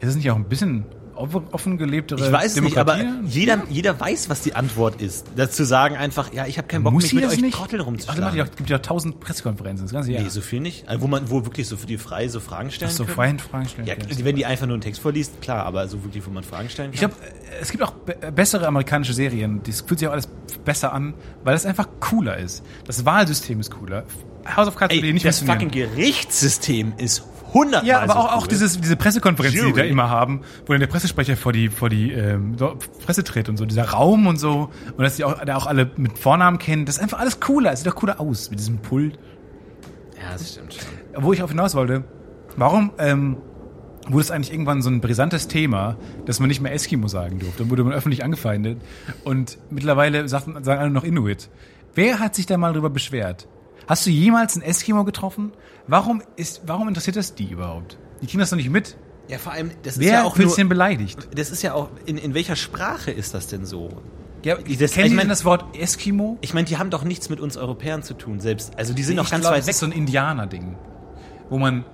[0.00, 0.84] Ist es nicht auch ein bisschen
[1.18, 5.26] offen, gelebtere Ich weiß nicht, aber jeder, jeder weiß, was die Antwort ist.
[5.36, 7.54] Dazu sagen einfach, ja, ich habe keinen Bock, muss mich mit das euch nicht?
[7.54, 8.40] Trottel rumzuschlagen.
[8.40, 10.22] es gibt ja tausend Pressekonferenzen, das ganze Jahr.
[10.22, 10.88] Nee, so viel nicht.
[10.88, 13.16] Also, wo man, wo wirklich so für die frei so Fragen stellen Ach so, können.
[13.16, 13.86] freien Fragen stellen.
[13.86, 14.24] Ja, kannst.
[14.24, 16.92] wenn die einfach nur einen Text vorliest, klar, aber so wirklich, wo man Fragen stellen
[16.92, 16.94] kann.
[16.94, 17.14] Ich glaube,
[17.60, 19.60] es gibt auch be bessere amerikanische Serien.
[19.66, 20.28] Das fühlt sich auch alles
[20.64, 21.14] besser an,
[21.44, 22.62] weil es einfach cooler ist.
[22.86, 24.04] Das Wahlsystem ist cooler.
[24.56, 28.42] House of Cards Ey, nicht das fucking Gerichtssystem ist hundertmal Ja, aber so auch, auch
[28.42, 28.48] cool.
[28.48, 29.88] dieses, diese Pressekonferenz, die die da Jury.
[29.88, 32.56] immer haben, wo dann der Pressesprecher vor die, vor die ähm,
[33.04, 35.90] Presse tritt und so, dieser Raum und so, und dass die auch, da auch alle
[35.96, 38.78] mit Vornamen kennen, das ist einfach alles cooler, es sieht doch cooler aus mit diesem
[38.78, 39.18] Pult.
[40.16, 41.22] Ja, das stimmt schon.
[41.24, 42.04] Wo ich auf hinaus wollte,
[42.56, 43.36] warum ähm,
[44.08, 45.96] wurde es eigentlich irgendwann so ein brisantes Thema,
[46.26, 47.58] dass man nicht mehr Eskimo sagen durfte?
[47.62, 48.80] Dann wurde man öffentlich angefeindet
[49.24, 51.50] und mittlerweile sagten, sagen alle noch Inuit.
[51.94, 53.48] Wer hat sich da mal drüber beschwert?
[53.88, 55.52] Hast du jemals einen Eskimo getroffen?
[55.88, 57.98] Warum ist, warum interessiert das die überhaupt?
[58.22, 58.96] Die kriegen das doch nicht mit.
[59.28, 61.28] Ja, vor allem, das ist Wer ja auch nur, denn beleidigt?
[61.34, 63.88] das ist ja auch, in, in welcher Sprache ist das denn so?
[64.44, 66.38] Ja, das- kennen ich mein- denn das Wort Eskimo?
[66.42, 68.78] Ich meine, die haben doch nichts mit uns Europäern zu tun, selbst.
[68.78, 69.72] Also die sind noch ich ganz glaube, weit das weg.
[69.72, 70.76] ist so ein Indianer-Ding.
[71.50, 71.84] Wo man,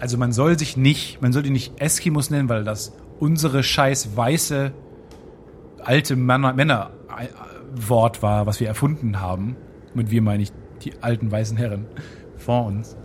[0.00, 4.16] also man soll sich nicht, man soll die nicht Eskimos nennen, weil das unsere scheiß
[4.16, 4.72] weiße,
[5.82, 7.28] alte Männer, Männer äh,
[7.88, 9.56] Wort war, was wir erfunden haben.
[9.94, 10.52] Mit wir meine ich
[10.84, 11.86] die alten weißen Herren
[12.38, 12.96] vor uns.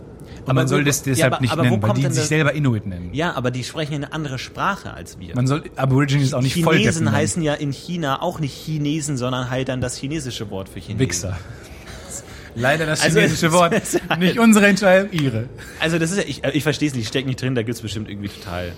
[0.42, 2.54] Und Aber man soll das ja, deshalb aber- nicht aber nennen, weil die sich selber
[2.54, 3.10] Inuit nennen.
[3.14, 5.36] Ja, aber die sprechen eine andere Sprache als wir.
[5.36, 9.50] Man soll Aborigines auch nicht voll Chinesen heißen ja in China auch nicht Chinesen, sondern
[9.50, 11.00] halt dann das chinesische Wort für Chinesen.
[11.00, 11.38] Wichser.
[12.56, 13.74] Leider das Also, chinesische es Wort.
[14.10, 15.50] halt- Nicht unsere Entscheidung, ihre.
[15.80, 17.82] Also das ist ja, ich, ich verstehe es nicht, ich stecke nicht drin, da gibt's
[17.82, 18.74] bestimmt irgendwie total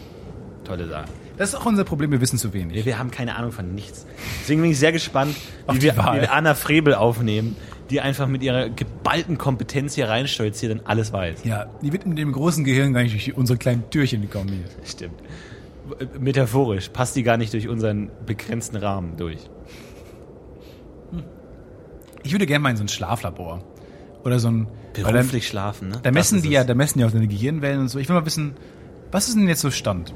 [0.64, 1.10] tolle Sachen.
[1.38, 2.76] Das ist auch unser Problem, wir wissen zu wenig.
[2.76, 4.06] Wir, wir haben keine Ahnung von nichts.
[4.42, 5.36] Deswegen bin ich sehr gespannt,
[5.72, 7.56] wie wir, wie wir Anna Frebel aufnehmen,
[7.92, 11.44] die einfach mit ihrer geballten Kompetenz hier reinstolziert und alles weiß.
[11.44, 14.66] Ja, die wird mit dem großen Gehirn gar nicht durch unsere kleinen Türchen kommen hier.
[14.86, 15.22] Stimmt.
[16.20, 19.40] Metaphorisch passt die gar nicht durch unseren begrenzten Rahmen durch.
[22.24, 23.64] Ich würde gerne mal in so ein Schlaflabor.
[24.24, 24.68] Oder so ein.
[24.96, 26.00] weil dann- Beruflich schlafen, ne?
[26.04, 26.54] Da messen die es.
[26.54, 27.98] ja, da messen die auch deine Gehirnwellen und so.
[27.98, 28.54] Ich will mal wissen,
[29.12, 30.14] was ist denn jetzt so Stand?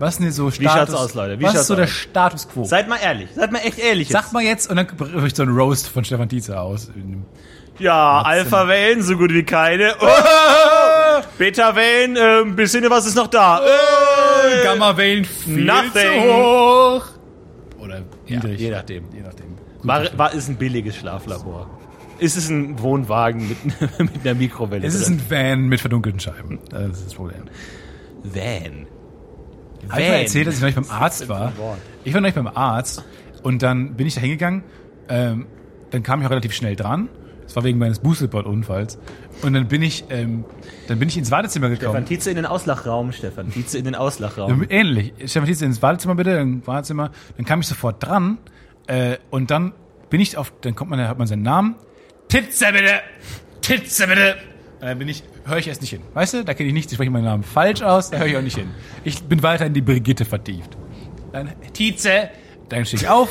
[0.00, 0.72] Was ist denn so Status?
[0.72, 1.38] schaut's aus, Leute?
[1.38, 1.90] Wie was ist so der aus?
[1.90, 2.64] Status quo?
[2.64, 4.08] Seid mal ehrlich, seid mal echt ehrlich.
[4.08, 4.12] jetzt.
[4.24, 6.90] Sag mal jetzt und dann bricht so ein Roast von Stefan Tietze aus.
[7.78, 9.94] Ja, Alpha-Wellen, so gut wie keine.
[10.00, 11.22] Oh!
[11.38, 12.16] Beta-Wellen,
[12.48, 13.60] ein bisschen was ist noch da.
[13.62, 15.90] Äh, Gamma-Wellen viel Nothing.
[15.92, 17.04] zu hoch.
[17.78, 18.58] Oder niedrig.
[18.58, 19.04] je nachdem.
[19.12, 19.48] Je nachdem.
[19.48, 21.68] Gut, War, war, ist ein billiges Schlaflabor.
[22.18, 23.58] Ist es ein Wohnwagen mit,
[23.98, 24.86] mit einer Mikrowelle?
[24.86, 26.58] es ist ein Van mit verdunkelten Scheiben.
[26.70, 27.44] Das ist das Problem.
[28.22, 28.86] Van.
[29.88, 31.52] Hab ich mal erzählt, dass ich neulich beim Arzt war.
[32.04, 33.04] Ich war neulich beim Arzt
[33.42, 34.62] und dann bin ich da hingegangen.
[35.08, 35.46] Ähm,
[35.90, 37.08] dann kam ich auch relativ schnell dran.
[37.44, 38.98] Das war wegen meines Boostelbot-Unfalls.
[39.42, 40.44] Und dann bin ich, ähm,
[40.86, 42.04] dann bin ich ins Stefan gekommen.
[42.04, 44.64] Tietze in den Auslachraum, Stefan Tietze in den Auslachraum.
[44.68, 45.12] Ähnlich.
[45.24, 47.10] Stefan Tietze ins Badezimmer bitte, im Badezimmer.
[47.36, 48.38] Dann kam ich sofort dran.
[48.86, 49.72] Äh, und dann
[50.10, 51.74] bin ich auf, dann kommt man, dann hat man seinen Namen.
[52.28, 53.00] Titze bitte!
[53.60, 54.36] Titze bitte!
[54.80, 56.00] Und dann bin ich, höre ich erst nicht hin.
[56.14, 58.36] Weißt du, da kenne ich nichts, ich spreche meinen Namen falsch aus, da höre ich
[58.36, 58.70] auch nicht hin.
[59.04, 60.76] Ich bin weiter in die Brigitte vertieft.
[61.32, 62.30] Dann, Tietze!
[62.70, 63.28] Dann stehe ich auf,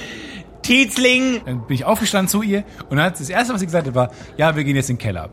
[0.62, 1.40] Tietzling!
[1.44, 3.88] dann bin ich aufgestanden zu ihr und dann hat sie das erste, was sie gesagt
[3.88, 5.30] hat, war, ja, wir gehen jetzt in den Keller.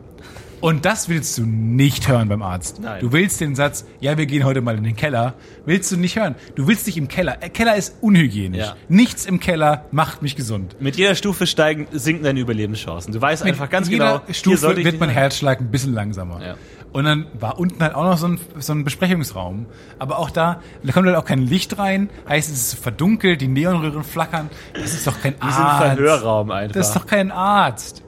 [0.64, 2.80] Und das willst du nicht hören beim Arzt.
[2.82, 3.02] Nein.
[3.02, 5.34] Du willst den Satz, ja, wir gehen heute mal in den Keller,
[5.66, 6.36] willst du nicht hören.
[6.56, 7.44] Du willst dich im Keller.
[7.44, 8.68] Äh, Keller ist unhygienisch.
[8.68, 8.78] Ja.
[8.88, 10.78] Nichts im Keller macht mich gesund.
[10.80, 13.12] Mit jeder Stufe steigen, sinken deine Überlebenschancen.
[13.12, 15.10] Du weißt einfach ganz Mit genau, jeder hier Stufe wird mein.
[15.10, 16.42] Herzschlag ein bisschen langsamer.
[16.42, 16.56] Ja.
[16.94, 19.66] Und dann war unten halt auch noch so ein, so ein Besprechungsraum.
[20.00, 22.10] Aber auch da, da kommt halt auch kein Licht rein.
[22.30, 24.50] Heißt, es ist verdunkelt, die Neonröhren flackern.
[24.74, 25.98] Das ist doch kein Wie so ein Arzt.
[25.98, 26.74] Verhörraum einfach.
[26.74, 28.02] Das ist doch kein Arzt.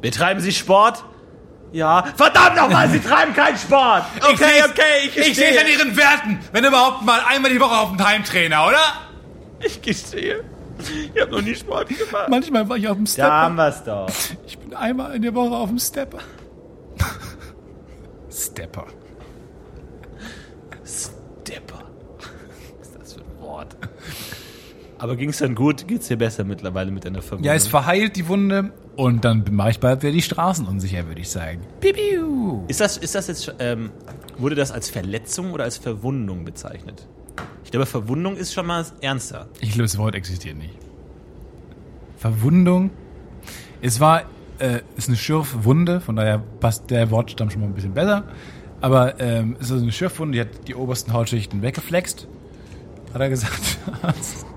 [0.00, 1.04] Betreiben Sie Sport?
[1.72, 2.04] Ja.
[2.16, 4.04] Verdammt nochmal, Sie treiben keinen Sport!
[4.20, 5.60] Okay, seh's- okay, ich Ich sehe gestehe.
[5.60, 6.40] an Ihren Werten.
[6.52, 8.78] Wenn überhaupt mal einmal die Woche auf dem Heimtrainer, oder?
[9.60, 10.44] Ich gestehe.
[11.14, 12.28] Ich habe noch nie Sport gemacht.
[12.28, 13.28] Manchmal war ich auf dem Stepper.
[13.28, 14.08] Da haben wir's doch.
[14.46, 16.18] Ich bin einmal in der Woche auf dem Stepper.
[18.30, 18.86] Stepper.
[20.84, 21.82] Stepper.
[22.78, 23.76] Was ist das für ein Wort?
[25.02, 25.88] Aber ging's dann gut?
[25.88, 27.44] Geht's dir besser mittlerweile mit deiner Verwundung?
[27.44, 31.20] Ja, es verheilt die Wunde und dann mache ich bald wieder die Straßen unsicher, würde
[31.20, 31.60] ich sagen.
[31.80, 32.62] Pipiu.
[32.68, 33.90] Ist das, ist das jetzt, ähm,
[34.38, 37.08] wurde das als Verletzung oder als Verwundung bezeichnet?
[37.64, 39.48] Ich glaube, Verwundung ist schon mal ernster.
[39.58, 40.78] Ich glaube, das Wort existiert nicht.
[42.16, 42.90] Verwundung.
[43.80, 44.22] Es war,
[44.60, 48.22] äh, ist eine Schürfwunde, von daher passt der Wortstamm schon mal ein bisschen besser.
[48.80, 52.28] Aber ähm, es ist also eine Schürfwunde, die hat die obersten Hautschichten weggeflext,
[53.12, 53.78] hat er gesagt.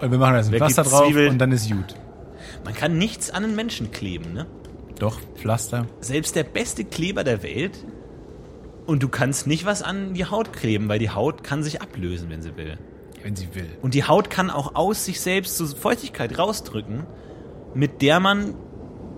[0.00, 1.28] und wir machen da jetzt ein Pflaster drauf Zwiebel.
[1.28, 1.94] und dann ist gut.
[2.64, 4.46] Man kann nichts an den Menschen kleben, ne?
[4.98, 5.86] Doch, Pflaster.
[6.00, 7.84] Selbst der beste Kleber der Welt.
[8.86, 12.30] Und du kannst nicht was an die Haut kleben, weil die Haut kann sich ablösen,
[12.30, 12.78] wenn sie will.
[13.22, 13.68] Wenn sie will.
[13.82, 17.04] Und die Haut kann auch aus sich selbst so Feuchtigkeit rausdrücken,
[17.74, 18.54] mit der man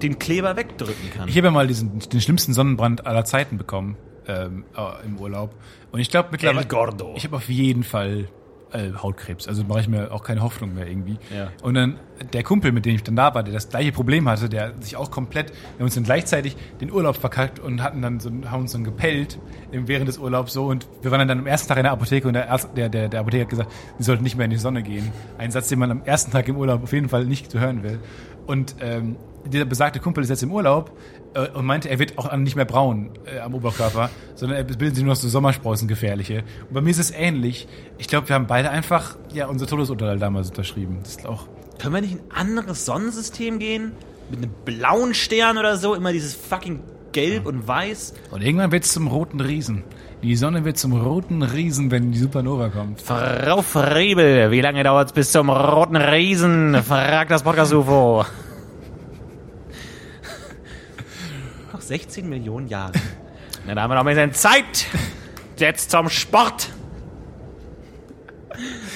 [0.03, 1.29] den Kleber wegdrücken kann.
[1.29, 5.55] Ich habe ja mal diesen, den schlimmsten Sonnenbrand aller Zeiten bekommen ähm, äh, im Urlaub.
[5.91, 7.15] Und ich glaube mittlerweile, El Gordo.
[7.17, 8.29] ich habe auf jeden Fall
[8.73, 9.49] äh, Hautkrebs.
[9.49, 11.19] Also mache ich mir auch keine Hoffnung mehr irgendwie.
[11.35, 11.51] Ja.
[11.63, 11.99] Und dann
[12.33, 14.97] der Kumpel, mit dem ich dann da war, der das gleiche Problem hatte, der sich
[14.97, 18.63] auch komplett, wir haben uns dann gleichzeitig den Urlaub verkackt und hatten dann so, haben
[18.63, 19.39] uns dann gepellt
[19.71, 22.35] während des Urlaubs so und wir waren dann am ersten Tag in der Apotheke und
[22.35, 24.83] der, Arzt, der, der, der Apotheker hat gesagt, wir sollten nicht mehr in die Sonne
[24.83, 25.11] gehen.
[25.39, 27.83] Ein Satz, den man am ersten Tag im Urlaub auf jeden Fall nicht zu hören
[27.83, 27.99] will.
[28.47, 30.93] Und ähm, dieser besagte Kumpel ist jetzt im Urlaub
[31.55, 35.05] und meinte, er wird auch nicht mehr braun äh, am Oberkörper, sondern er bildet sich
[35.05, 36.45] nur noch so Sommersprossen gefährliche.
[36.69, 37.69] Und bei mir ist es ähnlich.
[37.99, 40.99] Ich glaube, wir haben beide einfach ja unser Todesurteil damals unterschrieben.
[41.03, 41.47] Das ist auch
[41.79, 43.93] Können wir nicht in ein anderes Sonnensystem gehen?
[44.31, 45.95] Mit einem blauen Stern oder so?
[45.95, 46.81] Immer dieses fucking
[47.13, 48.15] Gelb und Weiß?
[48.31, 49.85] und irgendwann wird es zum roten Riesen.
[50.23, 53.01] Die Sonne wird zum roten Riesen, wenn die Supernova kommt.
[53.01, 56.75] Frau Frebel, wie lange dauert's bis zum roten Riesen?
[56.83, 58.25] Fragt das Podcast-UFO.
[61.73, 62.93] Noch 16 Millionen Jahre.
[63.67, 64.87] Na, da haben wir noch ein bisschen Zeit.
[65.57, 66.69] Jetzt zum Sport.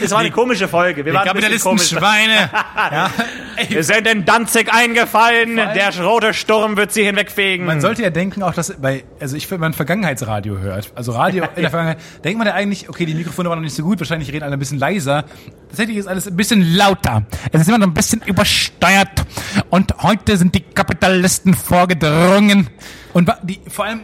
[0.02, 1.04] Es war eine komische Folge.
[1.04, 1.44] Wir waren komisch.
[1.44, 2.50] Kapitalisten-Schweine.
[2.92, 3.10] ja.
[3.68, 5.56] Wir sind in Danzig eingefallen.
[5.56, 7.64] Der rote Sturm wird sie hinwegfegen.
[7.64, 11.44] Man sollte ja denken, auch dass bei, also ich, wenn man Vergangenheitsradio hört, also Radio
[11.56, 14.00] in der Vergangenheit, denkt man ja eigentlich, okay, die Mikrofone waren noch nicht so gut,
[14.00, 15.24] wahrscheinlich reden alle ein bisschen leiser.
[15.68, 17.24] Tatsächlich ist alles ein bisschen lauter.
[17.52, 19.24] Es ist immer noch ein bisschen übersteuert.
[19.72, 22.68] Und heute sind die Kapitalisten vorgedrungen.
[23.14, 24.02] Und die, vor allem,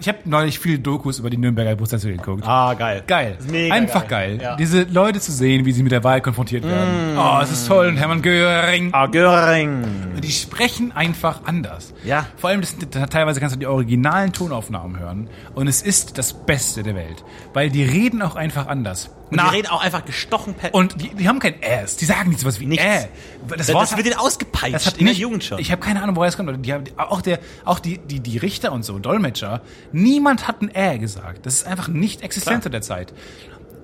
[0.00, 2.44] ich habe neulich viele Dokus über die Nürnberger Prozesse geguckt.
[2.46, 3.02] ah, geil.
[3.06, 3.36] Geil.
[3.38, 4.38] Das mega Einfach geil.
[4.38, 4.42] geil.
[4.42, 4.56] Ja.
[4.56, 7.16] Diese Leute zu sehen, wie sie mit der Wahl konfrontiert werden.
[7.18, 7.88] Oh, es ist toll.
[7.88, 8.90] Und Hermann Göring.
[8.92, 9.84] Ah, Göring.
[10.22, 11.94] Die sprechen einfach anders.
[12.04, 12.26] Ja.
[12.36, 12.76] Vor allem, das,
[13.10, 17.24] teilweise kannst du die originalen Tonaufnahmen hören und es ist das Beste der Welt.
[17.54, 19.10] Weil die reden auch einfach anders.
[19.30, 20.74] Und die reden auch einfach gestochen per...
[20.74, 21.96] und die, die haben kein Äs.
[21.96, 22.84] Die sagen nicht sowas wie Nichts.
[22.84, 23.06] Äh.
[23.46, 25.58] Das, das, Wort wird ihnen ausgepeitscht das hat in nicht, der Jugend schon.
[25.58, 26.66] Ich habe keine Ahnung, woher es kommt.
[26.66, 29.62] Die haben, auch der, auch die, die, die Richter und so, Dolmetscher,
[29.92, 31.46] niemand hat ein Äh gesagt.
[31.46, 33.12] Das ist einfach nicht existent zu der Zeit.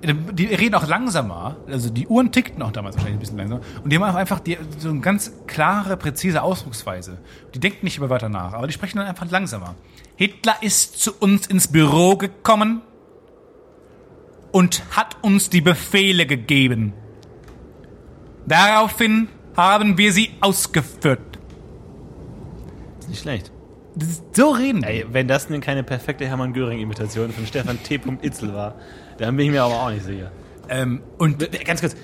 [0.03, 3.63] Die reden auch langsamer, also die Uhren tickten auch damals wahrscheinlich ein bisschen langsamer.
[3.83, 7.19] Und die haben auch einfach die, so eine ganz klare, präzise Ausdrucksweise.
[7.55, 9.75] Die denken nicht über Wörter nach, aber die sprechen dann einfach langsamer.
[10.17, 12.83] Hitler ist zu uns ins Büro gekommen
[14.53, 16.93] und hat uns die Befehle gegeben.
[18.47, 21.39] Daraufhin haben wir sie ausgeführt.
[23.01, 23.53] ist nicht schlecht.
[24.33, 24.83] So reden.
[24.83, 27.99] Ey, wenn das denn keine perfekte Hermann Göring-Imitation von Stefan T.
[28.23, 28.75] Itzel war,
[29.19, 30.31] dann bin ich mir aber auch nicht sicher.
[30.69, 31.95] Ähm, und W- Ganz kurz,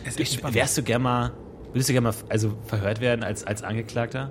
[0.53, 1.33] wärst du gern mal,
[1.73, 4.31] würdest du gern mal also verhört werden als, als Angeklagter?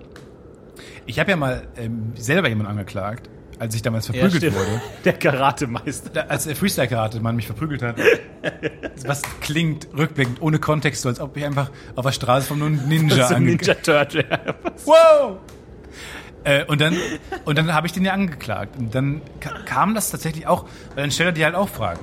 [1.06, 4.82] ich habe ja mal ähm, selber jemanden angeklagt, als ich damals verprügelt wurde.
[5.06, 6.10] Der Karatemeister.
[6.12, 7.98] Da, als der Freestyle-Karate-Mann mich verprügelt hat.
[9.06, 12.88] Was klingt rückblickend ohne Kontext, so als ob ich einfach auf der Straße von einem
[12.88, 14.26] Ninja So ein ange- Ninja Turtle.
[14.86, 15.38] Wow!
[16.44, 16.96] Äh, und dann,
[17.46, 18.78] und dann habe ich den ja angeklagt.
[18.78, 20.66] Und dann ka- kam das tatsächlich auch,
[20.96, 22.00] weil dann stellt er die halt auch Fragen.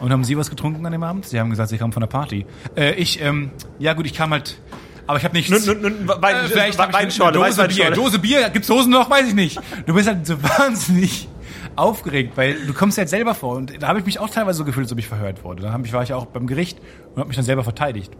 [0.00, 1.26] Und haben Sie was getrunken an dem Abend?
[1.26, 2.46] Sie haben gesagt, Sie kamen von der Party.
[2.76, 4.58] Äh, ich, ähm, ja gut, ich kam halt,
[5.06, 5.50] aber ich habe nichts.
[5.66, 7.90] Nun, nun, nun, Wein, Äh, vielleicht hab ich eine Dose Bier.
[7.90, 8.48] Dose Bier.
[8.50, 9.10] Gibt's Dosen noch?
[9.10, 9.60] Weiß ich nicht.
[9.86, 11.28] Du bist halt so wahnsinnig
[11.76, 13.56] aufgeregt, weil du kommst ja jetzt selber vor.
[13.56, 15.62] Und da habe ich mich auch teilweise so gefühlt, als ob ich verhört wurde.
[15.62, 16.78] Dann hab ich, war ich auch beim Gericht
[17.14, 18.12] und habe mich dann selber verteidigt.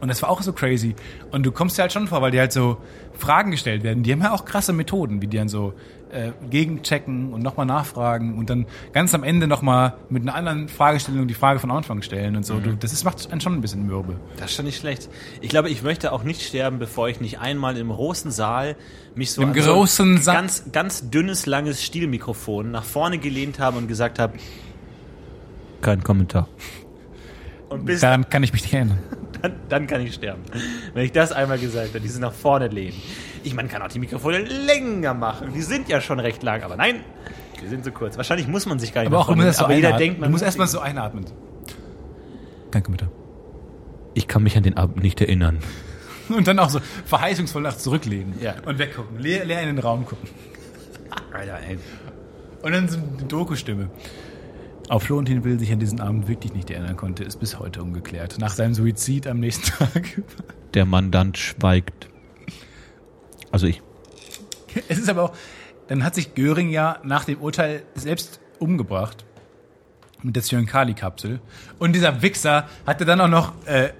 [0.00, 0.94] Und das war auch so crazy.
[1.30, 2.78] Und du kommst dir halt schon vor, weil dir halt so
[3.18, 4.02] Fragen gestellt werden.
[4.02, 5.74] Die haben ja auch krasse Methoden, wie die dann so
[6.10, 11.28] äh, gegenchecken und nochmal nachfragen und dann ganz am Ende nochmal mit einer anderen Fragestellung
[11.28, 12.58] die Frage von Anfang stellen und so.
[12.60, 14.16] Du, das ist, macht einen schon ein bisschen mürbe.
[14.36, 15.08] Das ist schon nicht schlecht.
[15.40, 18.76] Ich glaube, ich möchte auch nicht sterben, bevor ich nicht einmal im großen Saal
[19.14, 20.36] mich so Im großen so Saal?
[20.36, 24.38] ganz, ganz dünnes, langes Stielmikrofon nach vorne gelehnt habe und gesagt habe,
[25.80, 26.48] kein Kommentar.
[27.68, 28.98] Und bis Daran kann ich mich nicht erinnern.
[29.42, 30.42] Dann, dann kann ich sterben.
[30.94, 33.00] Wenn ich das einmal gesagt habe, dieses nach vorne lehnen.
[33.42, 35.52] Ich meine, kann auch die Mikrofone länger machen.
[35.54, 37.00] Die sind ja schon recht lang, aber nein,
[37.62, 38.16] die sind so kurz.
[38.16, 40.20] Wahrscheinlich muss man sich gar nicht Aber nach auch vorne das so aber jeder denkt,
[40.20, 41.24] man du musst muss erstmal so einatmen.
[42.70, 43.10] Kein Kommentar.
[44.14, 45.58] Ich kann mich an den Abend nicht erinnern.
[46.28, 48.34] Und dann auch so verheißungsvoll nach zurücklehnen.
[48.40, 48.54] Ja.
[48.64, 49.18] Und weggucken.
[49.18, 50.28] Leer, leer in den Raum gucken.
[51.32, 51.78] Alter, ey.
[52.62, 53.90] Und dann so eine Doku-Stimme.
[54.90, 58.38] Auf Florentin will sich an diesen Abend wirklich nicht erinnern konnte, ist bis heute ungeklärt.
[58.40, 60.20] Nach seinem Suizid am nächsten Tag.
[60.74, 62.08] Der Mandant schweigt.
[63.52, 63.82] Also ich.
[64.88, 65.32] Es ist aber auch,
[65.86, 69.24] dann hat sich Göring ja nach dem Urteil selbst umgebracht.
[70.24, 71.38] Mit der Zyankali-Kapsel.
[71.78, 73.90] Und dieser Wichser hatte dann auch noch, äh,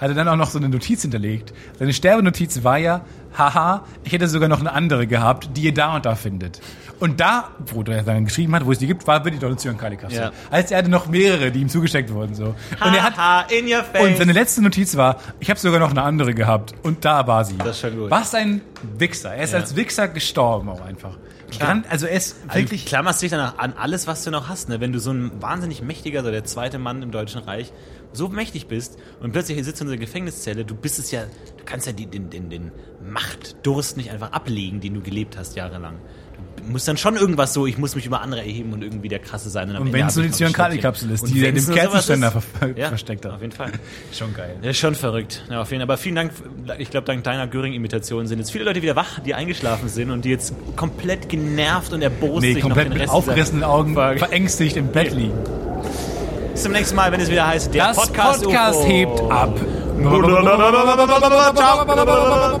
[0.00, 1.54] hatte dann auch noch so eine Notiz hinterlegt.
[1.78, 3.04] Seine Sterbenotiz war ja,
[3.36, 6.60] haha, ich hätte sogar noch eine andere gehabt, die ihr da und da findet.
[6.98, 9.56] Und da, wo er dann geschrieben hat, wo es die gibt, war wirklich doch eine
[9.56, 10.20] Zyankali-Kapsel.
[10.20, 10.32] Ja.
[10.50, 12.44] Als er hatte noch mehrere, die ihm zugesteckt wurden, so.
[12.44, 14.06] Und er hat, Haha, in your face.
[14.06, 16.74] und seine letzte Notiz war, ich habe sogar noch eine andere gehabt.
[16.82, 17.56] Und da war sie.
[17.56, 18.10] Das ist schon gut.
[18.10, 18.60] Was ein
[18.98, 19.32] Wichser.
[19.34, 19.60] Er ist Ja.
[19.60, 21.16] als Wichser gestorben auch einfach.
[21.58, 22.84] Gran- Also er ist Also wirklich...
[22.84, 24.68] du klammerst dich dann an alles, was du noch hast.
[24.68, 24.80] Ne?
[24.80, 27.72] Wenn du so ein wahnsinnig mächtiger, so der zweite Mann im Deutschen Reich,
[28.12, 31.22] so mächtig bist und plötzlich hier sitzt du in der Gefängniszelle, du bist es ja,
[31.22, 32.72] du kannst ja die, den, den, den
[33.10, 35.96] Machtdurst nicht einfach ablegen, den du gelebt hast jahrelang.
[36.56, 39.18] Du musst dann schon irgendwas so, ich muss mich über andere erheben und irgendwie der
[39.18, 39.70] Krasse sein.
[39.70, 42.76] Und Ende wenn es nur die ein Zyankali-Kapsel ist, die Und er dem Kerzenständer ver
[42.76, 43.32] ja, versteckt hat.
[43.32, 43.72] Auf jeden Fall.
[44.12, 44.56] Schon geil.
[44.62, 45.42] Ja, ist schon verrückt.
[45.50, 45.90] Ja, auf jeden Fall.
[45.90, 46.32] Aber vielen Dank.
[46.78, 50.24] Ich glaube, dank deiner Göring-Imitation sind jetzt viele Leute wieder wach, die eingeschlafen sind und
[50.24, 53.70] die jetzt komplett genervt und erbost Nee, sich komplett noch den mit Rest aufgerissenen dieser
[53.70, 55.34] Augen, verängstigt im Bett liegen.
[56.52, 59.58] Bis zum nächsten Mal, wenn es wieder heißt, der Das Podcast, Podcast hebt ab.
[61.56, 62.60] Ciao.